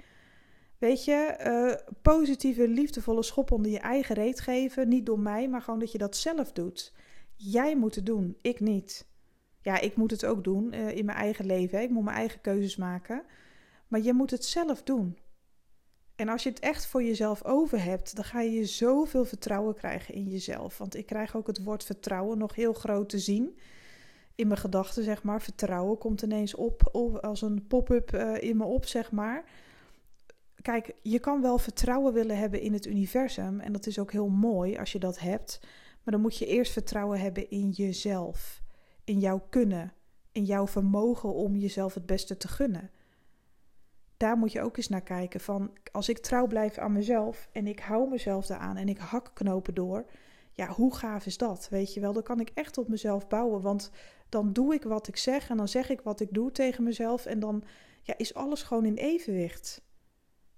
Weet 0.79 1.05
je, 1.05 1.35
uh, 1.45 1.93
positieve, 2.01 2.67
liefdevolle 2.67 3.23
schop 3.23 3.51
onder 3.51 3.71
je 3.71 3.79
eigen 3.79 4.15
reet 4.15 4.39
geven. 4.39 4.87
Niet 4.87 5.05
door 5.05 5.19
mij, 5.19 5.49
maar 5.49 5.61
gewoon 5.61 5.79
dat 5.79 5.91
je 5.91 5.97
dat 5.97 6.15
zelf 6.15 6.51
doet. 6.51 6.93
Jij 7.35 7.75
moet 7.75 7.95
het 7.95 8.05
doen, 8.05 8.37
ik 8.41 8.59
niet. 8.59 9.07
Ja, 9.61 9.79
ik 9.79 9.95
moet 9.95 10.11
het 10.11 10.25
ook 10.25 10.43
doen 10.43 10.73
uh, 10.73 10.95
in 10.97 11.05
mijn 11.05 11.17
eigen 11.17 11.45
leven. 11.45 11.81
Ik 11.81 11.89
moet 11.89 12.03
mijn 12.03 12.17
eigen 12.17 12.41
keuzes 12.41 12.75
maken. 12.75 13.23
Maar 13.87 14.01
je 14.01 14.13
moet 14.13 14.31
het 14.31 14.45
zelf 14.45 14.83
doen. 14.83 15.17
En 16.15 16.29
als 16.29 16.43
je 16.43 16.49
het 16.49 16.59
echt 16.59 16.85
voor 16.85 17.03
jezelf 17.03 17.45
over 17.45 17.83
hebt, 17.83 18.15
dan 18.15 18.25
ga 18.25 18.41
je 18.41 18.65
zoveel 18.65 19.25
vertrouwen 19.25 19.75
krijgen 19.75 20.13
in 20.13 20.27
jezelf. 20.27 20.77
Want 20.77 20.95
ik 20.95 21.05
krijg 21.05 21.35
ook 21.35 21.47
het 21.47 21.63
woord 21.63 21.83
vertrouwen 21.83 22.37
nog 22.37 22.55
heel 22.55 22.73
groot 22.73 23.09
te 23.09 23.19
zien 23.19 23.59
in 24.35 24.47
mijn 24.47 24.59
gedachten, 24.59 25.03
zeg 25.03 25.23
maar. 25.23 25.41
Vertrouwen 25.41 25.97
komt 25.97 26.21
ineens 26.21 26.55
op 26.55 26.89
als 27.21 27.41
een 27.41 27.67
pop-up 27.67 28.13
uh, 28.13 28.41
in 28.41 28.57
me 28.57 28.63
op, 28.63 28.85
zeg 28.85 29.11
maar. 29.11 29.43
Kijk, 30.61 30.93
je 31.01 31.19
kan 31.19 31.41
wel 31.41 31.57
vertrouwen 31.57 32.13
willen 32.13 32.37
hebben 32.37 32.61
in 32.61 32.73
het 32.73 32.85
universum. 32.85 33.59
En 33.59 33.71
dat 33.71 33.85
is 33.85 33.99
ook 33.99 34.11
heel 34.11 34.29
mooi 34.29 34.77
als 34.77 34.91
je 34.91 34.99
dat 34.99 35.19
hebt. 35.19 35.59
Maar 36.03 36.13
dan 36.13 36.21
moet 36.21 36.37
je 36.37 36.45
eerst 36.45 36.71
vertrouwen 36.71 37.19
hebben 37.19 37.49
in 37.49 37.69
jezelf. 37.69 38.61
In 39.03 39.19
jouw 39.19 39.45
kunnen. 39.49 39.93
In 40.31 40.45
jouw 40.45 40.67
vermogen 40.67 41.33
om 41.33 41.55
jezelf 41.55 41.93
het 41.93 42.05
beste 42.05 42.37
te 42.37 42.47
gunnen 42.47 42.91
daar 44.19 44.37
moet 44.37 44.51
je 44.51 44.61
ook 44.61 44.77
eens 44.77 44.87
naar 44.87 45.01
kijken. 45.01 45.39
Van 45.39 45.71
als 45.91 46.09
ik 46.09 46.17
trouw 46.17 46.47
blijf 46.47 46.77
aan 46.77 46.91
mezelf 46.91 47.49
en 47.51 47.67
ik 47.67 47.79
hou 47.79 48.09
mezelf 48.09 48.45
daaraan 48.45 48.77
en 48.77 48.89
ik 48.89 48.97
hak 48.97 49.31
knopen 49.33 49.73
door. 49.73 50.05
Ja, 50.53 50.67
hoe 50.67 50.95
gaaf 50.95 51.25
is 51.25 51.37
dat? 51.37 51.67
Weet 51.69 51.93
je 51.93 51.99
wel, 51.99 52.13
dan 52.13 52.23
kan 52.23 52.39
ik 52.39 52.51
echt 52.53 52.77
op 52.77 52.87
mezelf 52.87 53.27
bouwen. 53.27 53.61
Want 53.61 53.91
dan 54.29 54.53
doe 54.53 54.73
ik 54.73 54.83
wat 54.83 55.07
ik 55.07 55.17
zeg 55.17 55.49
en 55.49 55.57
dan 55.57 55.67
zeg 55.67 55.89
ik 55.89 56.01
wat 56.01 56.19
ik 56.19 56.33
doe 56.33 56.51
tegen 56.51 56.83
mezelf. 56.83 57.25
En 57.25 57.39
dan 57.39 57.63
ja, 58.01 58.13
is 58.17 58.33
alles 58.33 58.63
gewoon 58.63 58.85
in 58.85 58.95
evenwicht. 58.95 59.81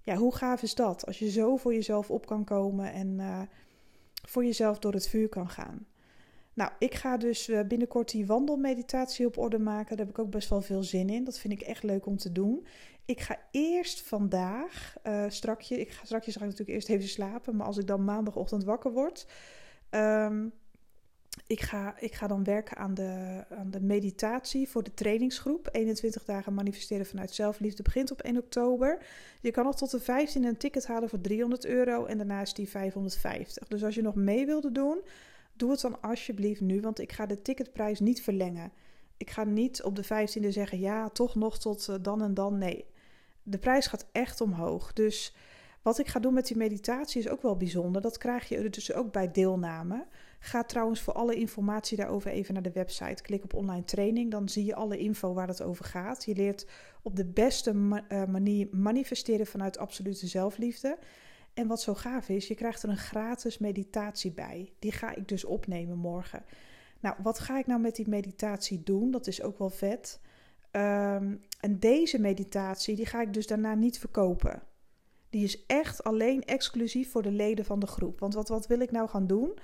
Ja, 0.02 0.16
hoe 0.16 0.34
gaaf 0.34 0.62
is 0.62 0.74
dat? 0.74 1.06
Als 1.06 1.18
je 1.18 1.30
zo 1.30 1.56
voor 1.56 1.74
jezelf 1.74 2.10
op 2.10 2.26
kan 2.26 2.44
komen 2.44 2.92
en 2.92 3.18
uh, 3.18 3.40
voor 4.26 4.44
jezelf 4.44 4.78
door 4.78 4.92
het 4.92 5.08
vuur 5.08 5.28
kan 5.28 5.48
gaan. 5.48 5.86
Nou, 6.54 6.70
ik 6.78 6.94
ga 6.94 7.16
dus 7.16 7.48
eh, 7.48 7.60
binnenkort 7.66 8.10
die 8.10 8.26
wandelmeditatie 8.26 9.26
op 9.26 9.38
orde 9.38 9.58
maken. 9.58 9.96
Daar 9.96 10.06
heb 10.06 10.14
ik 10.14 10.22
ook 10.22 10.30
best 10.30 10.48
wel 10.48 10.60
veel 10.60 10.82
zin 10.82 11.08
in. 11.08 11.24
Dat 11.24 11.38
vind 11.38 11.52
ik 11.52 11.60
echt 11.60 11.82
leuk 11.82 12.06
om 12.06 12.16
te 12.16 12.32
doen. 12.32 12.66
Ik 13.04 13.20
ga 13.20 13.38
eerst 13.50 14.02
vandaag, 14.02 14.94
uh, 15.06 15.24
strakje, 15.28 15.80
ik 15.80 15.90
ga 15.90 16.04
strakjes 16.04 16.34
ga 16.36 16.40
ik 16.40 16.50
natuurlijk 16.50 16.76
eerst 16.76 16.88
even 16.88 17.08
slapen. 17.08 17.56
Maar 17.56 17.66
als 17.66 17.78
ik 17.78 17.86
dan 17.86 18.04
maandagochtend 18.04 18.64
wakker 18.64 18.92
word, 18.92 19.26
um, 19.90 20.52
ik, 21.46 21.60
ga, 21.60 21.94
ik 21.98 22.14
ga 22.14 22.26
dan 22.26 22.44
werken 22.44 22.76
aan 22.76 22.94
de, 22.94 23.44
aan 23.50 23.70
de 23.70 23.80
meditatie 23.80 24.68
voor 24.68 24.82
de 24.82 24.94
trainingsgroep. 24.94 25.68
21 25.72 26.24
dagen 26.24 26.54
manifesteren 26.54 27.06
vanuit 27.06 27.34
zelfliefde 27.34 27.82
begint 27.82 28.10
op 28.12 28.20
1 28.20 28.36
oktober. 28.36 29.02
Je 29.40 29.50
kan 29.50 29.64
nog 29.64 29.76
tot 29.76 29.90
de 29.90 30.00
15 30.00 30.44
een 30.44 30.56
ticket 30.56 30.86
halen 30.86 31.08
voor 31.08 31.20
300 31.20 31.64
euro 31.64 32.04
en 32.04 32.16
daarna 32.16 32.40
is 32.40 32.54
die 32.54 32.68
550. 32.68 33.68
Dus 33.68 33.84
als 33.84 33.94
je 33.94 34.02
nog 34.02 34.14
mee 34.14 34.46
wilde 34.46 34.72
doen, 34.72 35.00
doe 35.52 35.70
het 35.70 35.80
dan 35.80 36.00
alsjeblieft 36.00 36.60
nu, 36.60 36.80
want 36.80 37.00
ik 37.00 37.12
ga 37.12 37.26
de 37.26 37.42
ticketprijs 37.42 38.00
niet 38.00 38.22
verlengen. 38.22 38.72
Ik 39.16 39.30
ga 39.30 39.44
niet 39.44 39.82
op 39.82 39.96
de 39.96 40.04
15e 40.04 40.48
zeggen, 40.48 40.78
ja, 40.78 41.08
toch 41.08 41.34
nog 41.34 41.58
tot 41.58 41.88
eh, 41.88 41.96
dan 42.00 42.22
en 42.22 42.34
dan. 42.34 42.58
Nee, 42.58 42.84
de 43.42 43.58
prijs 43.58 43.86
gaat 43.86 44.06
echt 44.12 44.40
omhoog. 44.40 44.92
Dus 44.92 45.34
wat 45.82 45.98
ik 45.98 46.08
ga 46.08 46.20
doen 46.20 46.34
met 46.34 46.46
die 46.46 46.56
meditatie 46.56 47.20
is 47.20 47.28
ook 47.28 47.42
wel 47.42 47.56
bijzonder. 47.56 48.02
Dat 48.02 48.18
krijg 48.18 48.48
je 48.48 48.70
dus 48.70 48.92
ook 48.92 49.12
bij 49.12 49.30
deelname. 49.30 50.06
Ga 50.44 50.64
trouwens 50.64 51.00
voor 51.00 51.12
alle 51.12 51.34
informatie 51.34 51.96
daarover 51.96 52.30
even 52.30 52.54
naar 52.54 52.62
de 52.62 52.72
website. 52.72 53.22
Klik 53.22 53.44
op 53.44 53.54
online 53.54 53.84
training, 53.84 54.30
dan 54.30 54.48
zie 54.48 54.64
je 54.64 54.74
alle 54.74 54.98
info 54.98 55.34
waar 55.34 55.48
het 55.48 55.62
over 55.62 55.84
gaat. 55.84 56.24
Je 56.24 56.34
leert 56.34 56.66
op 57.02 57.16
de 57.16 57.26
beste 57.26 58.02
eh, 58.08 58.24
manier 58.24 58.68
manifesteren 58.70 59.46
vanuit 59.46 59.78
absolute 59.78 60.26
zelfliefde. 60.26 60.98
En 61.54 61.66
wat 61.66 61.80
zo 61.80 61.94
gaaf 61.94 62.28
is, 62.28 62.48
je 62.48 62.54
krijgt 62.54 62.82
er 62.82 62.88
een 62.88 62.96
gratis 62.96 63.58
meditatie 63.58 64.32
bij. 64.32 64.72
Die 64.78 64.92
ga 64.92 65.14
ik 65.14 65.28
dus 65.28 65.44
opnemen 65.44 65.98
morgen. 65.98 66.44
Nou, 67.00 67.16
wat 67.22 67.38
ga 67.38 67.58
ik 67.58 67.66
nou 67.66 67.80
met 67.80 67.96
die 67.96 68.08
meditatie 68.08 68.82
doen? 68.82 69.10
Dat 69.10 69.26
is 69.26 69.42
ook 69.42 69.58
wel 69.58 69.70
vet. 69.70 70.20
Um, 70.72 71.40
en 71.60 71.78
deze 71.78 72.20
meditatie, 72.20 72.96
die 72.96 73.06
ga 73.06 73.20
ik 73.20 73.32
dus 73.32 73.46
daarna 73.46 73.74
niet 73.74 73.98
verkopen. 73.98 74.62
Die 75.30 75.44
is 75.44 75.66
echt 75.66 76.04
alleen 76.04 76.44
exclusief 76.44 77.10
voor 77.10 77.22
de 77.22 77.30
leden 77.30 77.64
van 77.64 77.78
de 77.78 77.86
groep. 77.86 78.20
Want 78.20 78.34
wat, 78.34 78.48
wat 78.48 78.66
wil 78.66 78.80
ik 78.80 78.90
nou 78.90 79.08
gaan 79.08 79.26
doen? 79.26 79.58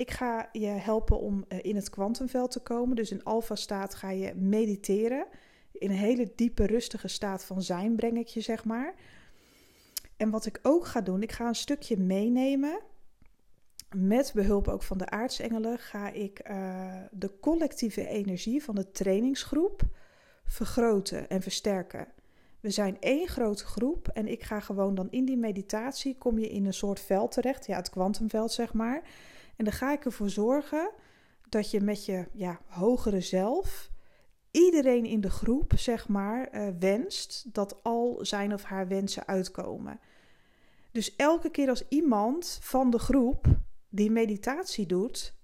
Ik 0.00 0.10
ga 0.10 0.48
je 0.52 0.66
helpen 0.66 1.18
om 1.18 1.44
eh, 1.48 1.58
in 1.62 1.76
het 1.76 1.90
kwantumveld 1.90 2.50
te 2.50 2.60
komen. 2.60 2.96
Dus 2.96 3.10
in 3.10 3.24
alfa-staat 3.24 3.94
ga 3.94 4.10
je 4.10 4.34
mediteren. 4.34 5.26
In 5.72 5.90
een 5.90 5.96
hele 5.96 6.32
diepe, 6.34 6.66
rustige 6.66 7.08
staat 7.08 7.44
van 7.44 7.62
zijn 7.62 7.96
breng 7.96 8.18
ik 8.18 8.26
je, 8.26 8.40
zeg 8.40 8.64
maar. 8.64 8.94
En 10.16 10.30
wat 10.30 10.46
ik 10.46 10.58
ook 10.62 10.86
ga 10.86 11.00
doen, 11.00 11.22
ik 11.22 11.32
ga 11.32 11.48
een 11.48 11.54
stukje 11.54 11.96
meenemen. 11.96 12.80
Met 13.96 14.32
behulp 14.34 14.68
ook 14.68 14.82
van 14.82 14.98
de 14.98 15.10
aartsengelen 15.10 15.78
ga 15.78 16.10
ik 16.10 16.48
uh, 16.50 16.94
de 17.10 17.38
collectieve 17.40 18.06
energie 18.06 18.64
van 18.64 18.74
de 18.74 18.90
trainingsgroep 18.90 19.82
vergroten 20.44 21.28
en 21.28 21.42
versterken. 21.42 22.06
We 22.60 22.70
zijn 22.70 22.96
één 23.00 23.28
grote 23.28 23.64
groep 23.64 24.08
en 24.08 24.28
ik 24.28 24.42
ga 24.42 24.60
gewoon 24.60 24.94
dan 24.94 25.10
in 25.10 25.24
die 25.24 25.38
meditatie 25.38 26.18
kom 26.18 26.38
je 26.38 26.48
in 26.48 26.66
een 26.66 26.74
soort 26.74 27.00
veld 27.00 27.32
terecht, 27.32 27.66
ja, 27.66 27.76
het 27.76 27.90
kwantumveld 27.90 28.52
zeg 28.52 28.72
maar. 28.72 29.02
En 29.60 29.66
dan 29.66 29.74
ga 29.74 29.92
ik 29.92 30.04
ervoor 30.04 30.30
zorgen 30.30 30.90
dat 31.48 31.70
je 31.70 31.80
met 31.80 32.04
je 32.04 32.26
ja, 32.32 32.60
hogere 32.66 33.20
zelf 33.20 33.90
iedereen 34.50 35.04
in 35.04 35.20
de 35.20 35.30
groep 35.30 35.72
zeg 35.76 36.08
maar 36.08 36.54
uh, 36.54 36.68
wenst 36.78 37.54
dat 37.54 37.82
al 37.82 38.18
zijn 38.20 38.52
of 38.52 38.62
haar 38.62 38.88
wensen 38.88 39.26
uitkomen. 39.26 40.00
Dus 40.92 41.16
elke 41.16 41.50
keer 41.50 41.68
als 41.68 41.88
iemand 41.88 42.58
van 42.62 42.90
de 42.90 42.98
groep 42.98 43.46
die 43.88 44.10
meditatie 44.10 44.86
doet, 44.86 45.34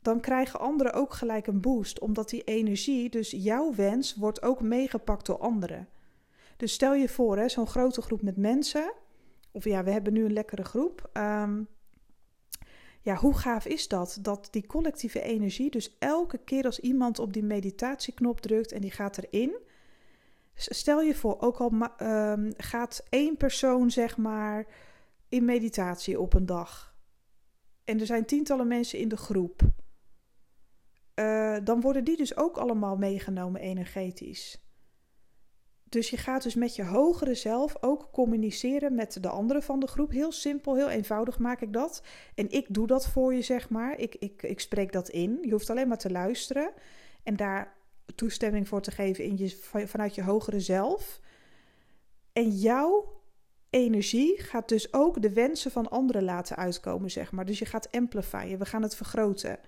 dan 0.00 0.20
krijgen 0.20 0.60
anderen 0.60 0.92
ook 0.92 1.12
gelijk 1.12 1.46
een 1.46 1.60
boost, 1.60 2.00
omdat 2.00 2.28
die 2.28 2.44
energie, 2.44 3.08
dus 3.08 3.30
jouw 3.30 3.74
wens, 3.74 4.14
wordt 4.14 4.42
ook 4.42 4.60
meegepakt 4.60 5.26
door 5.26 5.38
anderen. 5.38 5.88
Dus 6.56 6.72
stel 6.72 6.94
je 6.94 7.08
voor, 7.08 7.50
zo'n 7.50 7.66
grote 7.66 8.02
groep 8.02 8.22
met 8.22 8.36
mensen, 8.36 8.92
of 9.52 9.64
ja, 9.64 9.84
we 9.84 9.90
hebben 9.90 10.12
nu 10.12 10.24
een 10.24 10.32
lekkere 10.32 10.64
groep. 10.64 11.10
Ehm, 11.12 11.62
ja, 13.06 13.14
hoe 13.14 13.34
gaaf 13.34 13.66
is 13.66 13.88
dat? 13.88 14.18
Dat 14.20 14.48
die 14.50 14.66
collectieve 14.66 15.22
energie, 15.22 15.70
dus 15.70 15.96
elke 15.98 16.38
keer 16.38 16.64
als 16.64 16.80
iemand 16.80 17.18
op 17.18 17.32
die 17.32 17.42
meditatieknop 17.42 18.40
drukt 18.40 18.72
en 18.72 18.80
die 18.80 18.90
gaat 18.90 19.18
erin. 19.18 19.56
Stel 20.54 21.02
je 21.02 21.14
voor, 21.14 21.40
ook 21.40 21.56
al 21.56 21.72
um, 22.02 22.52
gaat 22.56 23.04
één 23.08 23.36
persoon, 23.36 23.90
zeg 23.90 24.16
maar, 24.16 24.66
in 25.28 25.44
meditatie 25.44 26.20
op 26.20 26.34
een 26.34 26.46
dag. 26.46 26.96
En 27.84 28.00
er 28.00 28.06
zijn 28.06 28.24
tientallen 28.24 28.68
mensen 28.68 28.98
in 28.98 29.08
de 29.08 29.16
groep. 29.16 29.60
Uh, 31.14 31.56
dan 31.64 31.80
worden 31.80 32.04
die 32.04 32.16
dus 32.16 32.36
ook 32.36 32.56
allemaal 32.56 32.96
meegenomen 32.96 33.60
energetisch. 33.60 34.65
Dus 35.88 36.10
je 36.10 36.16
gaat 36.16 36.42
dus 36.42 36.54
met 36.54 36.76
je 36.76 36.84
hogere 36.84 37.34
zelf 37.34 37.76
ook 37.80 38.08
communiceren 38.12 38.94
met 38.94 39.22
de 39.22 39.28
anderen 39.28 39.62
van 39.62 39.80
de 39.80 39.86
groep. 39.86 40.10
Heel 40.10 40.32
simpel, 40.32 40.74
heel 40.74 40.88
eenvoudig 40.88 41.38
maak 41.38 41.60
ik 41.60 41.72
dat. 41.72 42.02
En 42.34 42.50
ik 42.50 42.66
doe 42.68 42.86
dat 42.86 43.08
voor 43.08 43.34
je, 43.34 43.42
zeg 43.42 43.68
maar. 43.68 43.98
Ik, 43.98 44.14
ik, 44.14 44.42
ik 44.42 44.60
spreek 44.60 44.92
dat 44.92 45.08
in. 45.08 45.38
Je 45.42 45.50
hoeft 45.50 45.70
alleen 45.70 45.88
maar 45.88 45.98
te 45.98 46.10
luisteren 46.10 46.70
en 47.22 47.36
daar 47.36 47.74
toestemming 48.14 48.68
voor 48.68 48.80
te 48.80 48.90
geven 48.90 49.24
in 49.24 49.36
je, 49.36 49.58
vanuit 49.86 50.14
je 50.14 50.22
hogere 50.22 50.60
zelf. 50.60 51.20
En 52.32 52.50
jouw 52.50 53.20
energie 53.70 54.42
gaat 54.42 54.68
dus 54.68 54.92
ook 54.92 55.22
de 55.22 55.32
wensen 55.32 55.70
van 55.70 55.90
anderen 55.90 56.24
laten 56.24 56.56
uitkomen, 56.56 57.10
zeg 57.10 57.32
maar. 57.32 57.44
Dus 57.44 57.58
je 57.58 57.64
gaat 57.64 57.92
amplifyen, 57.92 58.58
we 58.58 58.64
gaan 58.64 58.82
het 58.82 58.96
vergroten. 58.96 59.58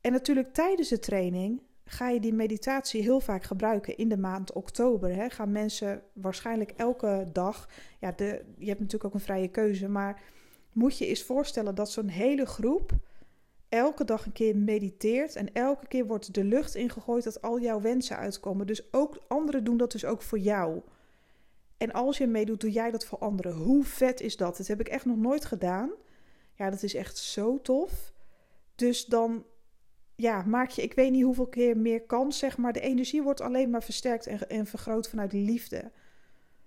En 0.00 0.12
natuurlijk 0.12 0.54
tijdens 0.54 0.88
de 0.88 0.98
training 0.98 1.62
ga 1.84 2.08
je 2.08 2.20
die 2.20 2.34
meditatie 2.34 3.02
heel 3.02 3.20
vaak 3.20 3.42
gebruiken 3.42 3.96
in 3.96 4.08
de 4.08 4.18
maand 4.18 4.52
oktober. 4.52 5.14
Hè? 5.14 5.30
Gaan 5.30 5.52
mensen 5.52 6.02
waarschijnlijk 6.12 6.70
elke 6.70 7.28
dag, 7.32 7.68
ja, 7.98 8.12
de, 8.12 8.44
je 8.58 8.66
hebt 8.66 8.80
natuurlijk 8.80 9.04
ook 9.04 9.14
een 9.14 9.26
vrije 9.26 9.48
keuze, 9.48 9.88
maar 9.88 10.22
moet 10.72 10.98
je 10.98 11.06
eens 11.06 11.22
voorstellen 11.22 11.74
dat 11.74 11.90
zo'n 11.90 12.08
hele 12.08 12.46
groep 12.46 12.92
elke 13.68 14.04
dag 14.04 14.26
een 14.26 14.32
keer 14.32 14.56
mediteert 14.56 15.36
en 15.36 15.52
elke 15.52 15.86
keer 15.86 16.06
wordt 16.06 16.34
de 16.34 16.44
lucht 16.44 16.74
ingegooid 16.74 17.24
dat 17.24 17.42
al 17.42 17.60
jouw 17.60 17.80
wensen 17.80 18.16
uitkomen. 18.16 18.66
Dus 18.66 18.92
ook 18.92 19.18
anderen 19.28 19.64
doen 19.64 19.76
dat 19.76 19.92
dus 19.92 20.04
ook 20.04 20.22
voor 20.22 20.38
jou. 20.38 20.80
En 21.76 21.92
als 21.92 22.18
je 22.18 22.26
meedoet, 22.26 22.60
doe 22.60 22.70
jij 22.70 22.90
dat 22.90 23.04
voor 23.04 23.18
anderen. 23.18 23.52
Hoe 23.52 23.84
vet 23.84 24.20
is 24.20 24.36
dat? 24.36 24.56
Dat 24.56 24.66
heb 24.66 24.80
ik 24.80 24.88
echt 24.88 25.04
nog 25.04 25.16
nooit 25.16 25.44
gedaan. 25.44 25.90
Ja, 26.54 26.70
dat 26.70 26.82
is 26.82 26.94
echt 26.94 27.16
zo 27.18 27.60
tof. 27.60 28.12
Dus 28.74 29.04
dan 29.04 29.44
ja, 30.22 30.42
maak 30.46 30.70
je, 30.70 30.82
ik 30.82 30.94
weet 30.94 31.10
niet 31.10 31.22
hoeveel 31.22 31.46
keer 31.46 31.76
meer 31.76 32.02
kans, 32.02 32.38
zeg 32.38 32.58
maar. 32.58 32.72
De 32.72 32.80
energie 32.80 33.22
wordt 33.22 33.40
alleen 33.40 33.70
maar 33.70 33.82
versterkt 33.82 34.26
en, 34.46 34.66
vergroot 34.66 35.08
vanuit 35.08 35.32
liefde. 35.32 35.90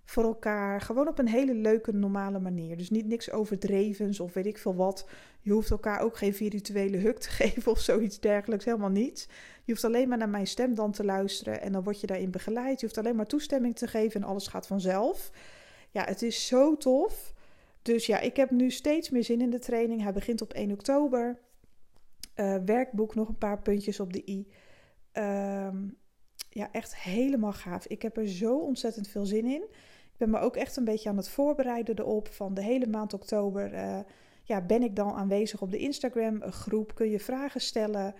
Voor 0.03 0.23
elkaar. 0.23 0.81
Gewoon 0.81 1.07
op 1.07 1.19
een 1.19 1.27
hele 1.27 1.53
leuke, 1.53 1.91
normale 1.91 2.39
manier. 2.39 2.77
Dus 2.77 2.89
niet 2.89 3.05
niks 3.05 3.31
overdrevens 3.31 4.19
of 4.19 4.33
weet 4.33 4.45
ik 4.45 4.57
veel 4.57 4.75
wat. 4.75 5.09
Je 5.41 5.51
hoeft 5.51 5.71
elkaar 5.71 5.99
ook 5.99 6.17
geen 6.17 6.33
virtuele 6.33 6.97
huk 6.97 7.17
te 7.17 7.29
geven 7.39 7.71
of 7.71 7.79
zoiets 7.79 8.19
dergelijks. 8.19 8.65
Helemaal 8.65 8.89
niet. 8.89 9.27
Je 9.63 9.71
hoeft 9.71 9.83
alleen 9.83 10.09
maar 10.09 10.17
naar 10.17 10.29
mijn 10.29 10.47
stem 10.47 10.75
dan 10.75 10.91
te 10.91 11.03
luisteren 11.03 11.61
en 11.61 11.71
dan 11.71 11.83
word 11.83 12.01
je 12.01 12.07
daarin 12.07 12.31
begeleid. 12.31 12.79
Je 12.79 12.85
hoeft 12.85 12.97
alleen 12.97 13.15
maar 13.15 13.27
toestemming 13.27 13.75
te 13.75 13.87
geven 13.87 14.21
en 14.21 14.27
alles 14.27 14.47
gaat 14.47 14.67
vanzelf. 14.67 15.31
Ja, 15.91 16.03
het 16.03 16.21
is 16.21 16.47
zo 16.47 16.77
tof. 16.77 17.33
Dus 17.81 18.05
ja, 18.05 18.19
ik 18.19 18.35
heb 18.35 18.51
nu 18.51 18.71
steeds 18.71 19.09
meer 19.09 19.23
zin 19.23 19.41
in 19.41 19.49
de 19.49 19.59
training. 19.59 20.01
Hij 20.01 20.13
begint 20.13 20.41
op 20.41 20.53
1 20.53 20.71
oktober. 20.71 21.39
Uh, 22.35 22.55
werkboek, 22.65 23.15
nog 23.15 23.27
een 23.27 23.37
paar 23.37 23.61
puntjes 23.61 23.99
op 23.99 24.13
de 24.13 24.23
i. 24.29 24.47
Ehm, 25.11 25.87
ja, 26.49 26.71
echt 26.71 26.95
helemaal 26.97 27.53
gaaf. 27.53 27.87
Ik 27.87 28.01
heb 28.01 28.17
er 28.17 28.27
zo 28.27 28.57
ontzettend 28.57 29.07
veel 29.07 29.25
zin 29.25 29.45
in. 29.45 29.61
Ik 30.11 30.17
ben 30.17 30.29
me 30.29 30.39
ook 30.39 30.55
echt 30.55 30.75
een 30.75 30.83
beetje 30.83 31.09
aan 31.09 31.17
het 31.17 31.29
voorbereiden 31.29 31.99
erop. 31.99 32.27
Van 32.27 32.53
de 32.53 32.63
hele 32.63 32.87
maand 32.87 33.13
oktober 33.13 33.73
uh, 33.73 33.99
ja, 34.43 34.61
ben 34.61 34.83
ik 34.83 34.95
dan 34.95 35.13
aanwezig 35.13 35.61
op 35.61 35.71
de 35.71 35.77
Instagram 35.77 36.41
groep. 36.41 36.95
Kun 36.95 37.09
je 37.09 37.19
vragen 37.19 37.61
stellen. 37.61 38.15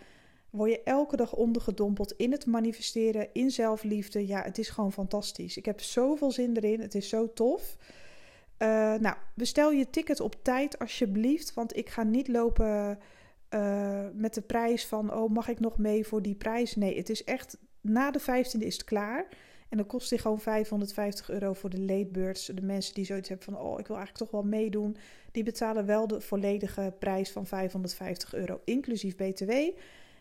Word 0.49 0.71
je 0.71 0.83
elke 0.83 1.15
dag 1.15 1.33
ondergedompeld 1.33 2.11
in 2.11 2.31
het 2.31 2.45
manifesteren, 2.45 3.27
in 3.33 3.51
zelfliefde. 3.51 4.27
Ja, 4.27 4.41
het 4.41 4.57
is 4.57 4.69
gewoon 4.69 4.91
fantastisch. 4.91 5.57
Ik 5.57 5.65
heb 5.65 5.81
zoveel 5.81 6.31
zin 6.31 6.57
erin. 6.57 6.81
Het 6.81 6.95
is 6.95 7.09
zo 7.09 7.33
tof. 7.33 7.77
Uh, 8.59 8.67
nou, 8.93 9.15
bestel 9.33 9.71
je 9.71 9.89
ticket 9.89 10.19
op 10.19 10.35
tijd 10.43 10.79
alsjeblieft. 10.79 11.53
Want 11.53 11.77
ik 11.77 11.89
ga 11.89 12.03
niet 12.03 12.27
lopen 12.27 12.99
uh, 13.49 14.05
met 14.13 14.33
de 14.33 14.41
prijs 14.41 14.85
van, 14.85 15.13
oh, 15.13 15.29
mag 15.29 15.47
ik 15.47 15.59
nog 15.59 15.77
mee 15.77 16.07
voor 16.07 16.21
die 16.21 16.35
prijs? 16.35 16.75
Nee, 16.75 16.97
het 16.97 17.09
is 17.09 17.23
echt, 17.23 17.57
na 17.81 18.11
de 18.11 18.21
15e 18.21 18.59
is 18.59 18.73
het 18.73 18.83
klaar. 18.83 19.27
En 19.69 19.77
dan 19.77 19.85
kost 19.85 20.09
hij 20.09 20.19
gewoon 20.19 20.39
550 20.39 21.29
euro 21.29 21.53
voor 21.53 21.69
de 21.69 21.79
late 21.79 22.53
De 22.53 22.61
mensen 22.61 22.93
die 22.93 23.05
zoiets 23.05 23.29
hebben 23.29 23.45
van, 23.45 23.57
oh, 23.57 23.79
ik 23.79 23.87
wil 23.87 23.95
eigenlijk 23.95 24.31
toch 24.31 24.41
wel 24.41 24.49
meedoen. 24.49 24.97
Die 25.31 25.43
betalen 25.43 25.85
wel 25.85 26.07
de 26.07 26.21
volledige 26.21 26.93
prijs 26.99 27.31
van 27.31 27.45
550 27.45 28.33
euro, 28.33 28.61
inclusief 28.63 29.15
BTW. 29.15 29.51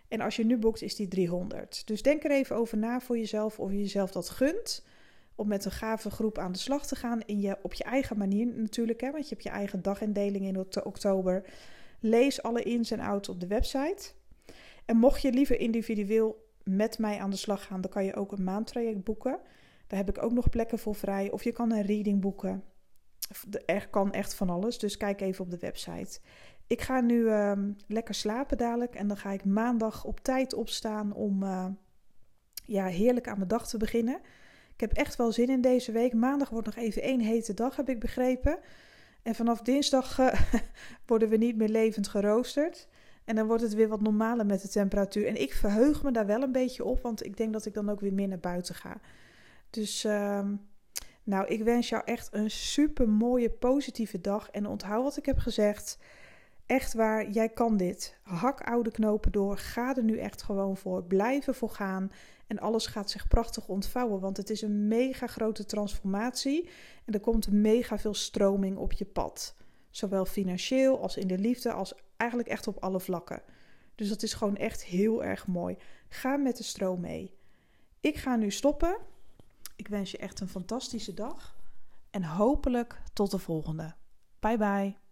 En 0.09 0.21
als 0.21 0.37
je 0.37 0.45
nu 0.45 0.57
boekt, 0.57 0.83
is 0.83 0.97
die 0.97 1.09
300. 1.09 1.87
Dus 1.87 2.03
denk 2.03 2.25
er 2.25 2.31
even 2.31 2.57
over 2.57 2.79
na 2.79 3.01
voor 3.01 3.19
jezelf 3.19 3.59
of 3.59 3.71
je 3.71 3.79
jezelf 3.79 4.11
dat 4.11 4.31
gunt. 4.31 4.85
Om 5.35 5.49
met 5.49 5.65
een 5.65 5.71
gave 5.71 6.11
groep 6.11 6.39
aan 6.39 6.53
de 6.53 6.59
slag 6.59 6.87
te 6.87 6.97
gaan. 6.97 7.21
In 7.27 7.41
je, 7.41 7.57
op 7.63 7.75
je 7.75 7.85
eigen 7.85 8.19
manier 8.19 8.47
natuurlijk, 8.47 9.01
hè, 9.01 9.11
want 9.11 9.29
je 9.29 9.35
hebt 9.35 9.43
je 9.47 9.53
eigen 9.53 9.83
dagindeling 9.83 10.45
in 10.45 10.67
oktober. 10.85 11.45
Lees 12.07 12.43
alle 12.43 12.63
ins 12.63 12.91
en 12.91 13.01
outs 13.01 13.29
op 13.29 13.41
de 13.41 13.47
website. 13.47 14.13
En 14.85 14.97
mocht 14.97 15.23
je 15.23 15.33
liever 15.33 15.61
individueel 15.61 16.49
met 16.63 16.99
mij 16.99 17.19
aan 17.19 17.31
de 17.31 17.37
slag 17.37 17.67
gaan, 17.67 17.81
dan 17.81 17.91
kan 17.91 18.05
je 18.05 18.15
ook 18.15 18.33
een 18.33 18.45
maandtraject 18.45 19.05
boeken. 19.05 19.41
Daar 19.87 19.99
heb 19.99 20.09
ik 20.09 20.23
ook 20.23 20.33
nog 20.33 20.49
plekken 20.49 20.79
voor 20.79 20.95
vrij. 20.95 21.31
Of 21.31 21.45
je 21.45 21.53
kan 21.53 21.73
een 21.73 21.83
reading 21.83 22.21
boeken. 22.21 22.65
Er 23.67 23.89
kan 23.89 24.13
echt 24.13 24.35
van 24.35 24.51
alles, 24.51 24.79
dus 24.79 24.97
kijk 24.97 25.21
even 25.21 25.45
op 25.45 25.51
de 25.51 25.59
website. 25.59 26.21
Ik 26.67 26.81
ga 26.81 27.01
nu 27.01 27.29
ehm, 27.29 27.73
lekker 27.87 28.15
slapen 28.15 28.57
dadelijk 28.57 28.95
en 28.95 29.09
dan 29.09 29.17
ga 29.17 29.31
ik 29.31 29.45
maandag 29.45 30.05
op 30.05 30.21
tijd 30.21 30.55
opstaan 30.55 31.13
om 31.13 31.43
uh, 31.43 31.67
ja, 32.65 32.87
heerlijk 32.87 33.29
aan 33.29 33.37
mijn 33.37 33.49
dag 33.49 33.69
te 33.69 33.77
beginnen. 33.77 34.21
Ik 34.73 34.81
heb 34.81 34.93
echt 34.93 35.17
wel 35.17 35.33
zin 35.33 35.49
in 35.49 35.61
deze 35.61 35.93
week. 35.93 36.13
Maandag 36.13 36.51
wordt 36.51 36.67
nog 36.67 36.77
even 36.77 37.03
één 37.03 37.21
hete 37.21 37.55
dag, 37.55 37.77
heb 37.77 37.89
ik 37.89 38.01
begrepen. 38.01 38.59
En 39.25 39.35
vanaf 39.35 39.61
dinsdag 39.61 40.19
uh, 40.19 40.35
worden 41.07 41.29
we 41.29 41.37
niet 41.37 41.57
meer 41.57 41.69
levend 41.69 42.09
geroosterd. 42.09 42.89
En 43.25 43.37
dan 43.37 43.47
wordt 43.47 43.63
het 43.63 43.75
weer 43.75 43.89
wat 43.89 44.01
normaler 44.01 44.47
met 44.47 44.63
de 44.63 44.69
temperatuur. 44.69 45.27
En 45.27 45.41
ik 45.41 45.55
verheug 45.55 46.03
me 46.03 46.11
daar 46.11 46.27
wel 46.27 46.43
een 46.43 46.53
beetje 46.53 46.85
op, 46.85 47.03
want 47.03 47.25
ik 47.25 47.37
denk 47.37 47.53
dat 47.53 47.67
ik 47.67 47.75
dan 47.75 47.91
ook 47.91 48.01
weer 48.01 48.13
meer 48.13 48.29
naar 48.29 48.39
buiten 48.39 48.75
ga. 48.75 49.01
Dus, 49.71 50.05
uh, 50.05 50.49
nou, 51.23 51.47
ik 51.47 51.63
wens 51.63 51.89
jou 51.89 52.03
echt 52.05 52.29
een 52.33 52.51
super 52.51 53.09
mooie, 53.09 53.51
positieve 53.51 54.21
dag. 54.21 54.51
En 54.51 54.67
onthoud 54.67 55.03
wat 55.03 55.17
ik 55.17 55.27
heb 55.27 55.39
gezegd. 55.39 55.99
Echt 56.67 56.95
waar, 56.95 57.31
jij 57.31 57.49
kan 57.49 57.77
dit. 57.77 58.19
Hak 58.23 58.61
oude 58.61 58.91
knopen 58.91 59.33
door. 59.33 59.59
Ga 59.59 59.97
er 59.97 60.05
nu 60.05 60.19
echt 60.19 60.43
gewoon 60.43 60.77
voor. 60.77 61.05
Blijf 61.05 61.47
ervoor 61.47 61.71
gaan. 61.71 62.11
En 62.47 62.59
alles 62.59 62.87
gaat 62.87 63.11
zich 63.11 63.29
prachtig 63.29 63.69
ontvouwen. 63.69 64.21
Want 64.21 64.37
het 64.37 64.51
is 64.51 64.63
een 64.63 64.89
mega 64.89 65.27
grote 65.27 65.65
transformatie. 65.65 66.69
En 67.05 67.15
er 67.15 67.21
komt 67.21 67.51
mega 67.51 67.99
veel 67.99 68.15
stroming 68.15 68.77
op 68.77 68.93
je 68.93 69.05
pad. 69.05 69.55
Zowel 69.91 70.25
financieel 70.25 71.01
als 71.03 71.17
in 71.17 71.27
de 71.27 71.39
liefde, 71.39 71.73
als 71.73 71.95
eigenlijk 72.17 72.49
echt 72.49 72.67
op 72.67 72.83
alle 72.83 73.01
vlakken. 73.01 73.43
Dus 73.95 74.09
dat 74.09 74.23
is 74.23 74.35
gewoon 74.35 74.57
echt 74.57 74.85
heel 74.85 75.25
erg 75.25 75.47
mooi. 75.47 75.77
Ga 76.09 76.37
met 76.37 76.57
de 76.57 76.63
stroom 76.63 77.01
mee. 77.01 77.35
Ik 78.01 78.17
ga 78.17 78.37
nu 78.37 78.51
stoppen. 78.51 78.97
Ik 79.77 79.89
wens 79.89 80.11
je 80.11 80.19
echt 80.19 80.41
een 80.41 80.49
fantastische 80.49 81.15
dag. 81.15 81.57
En 82.11 82.25
hopelijk 82.25 83.03
tot 83.13 83.31
de 83.31 83.39
volgende. 83.39 83.95
Bye 84.39 84.57
bye. 84.59 85.04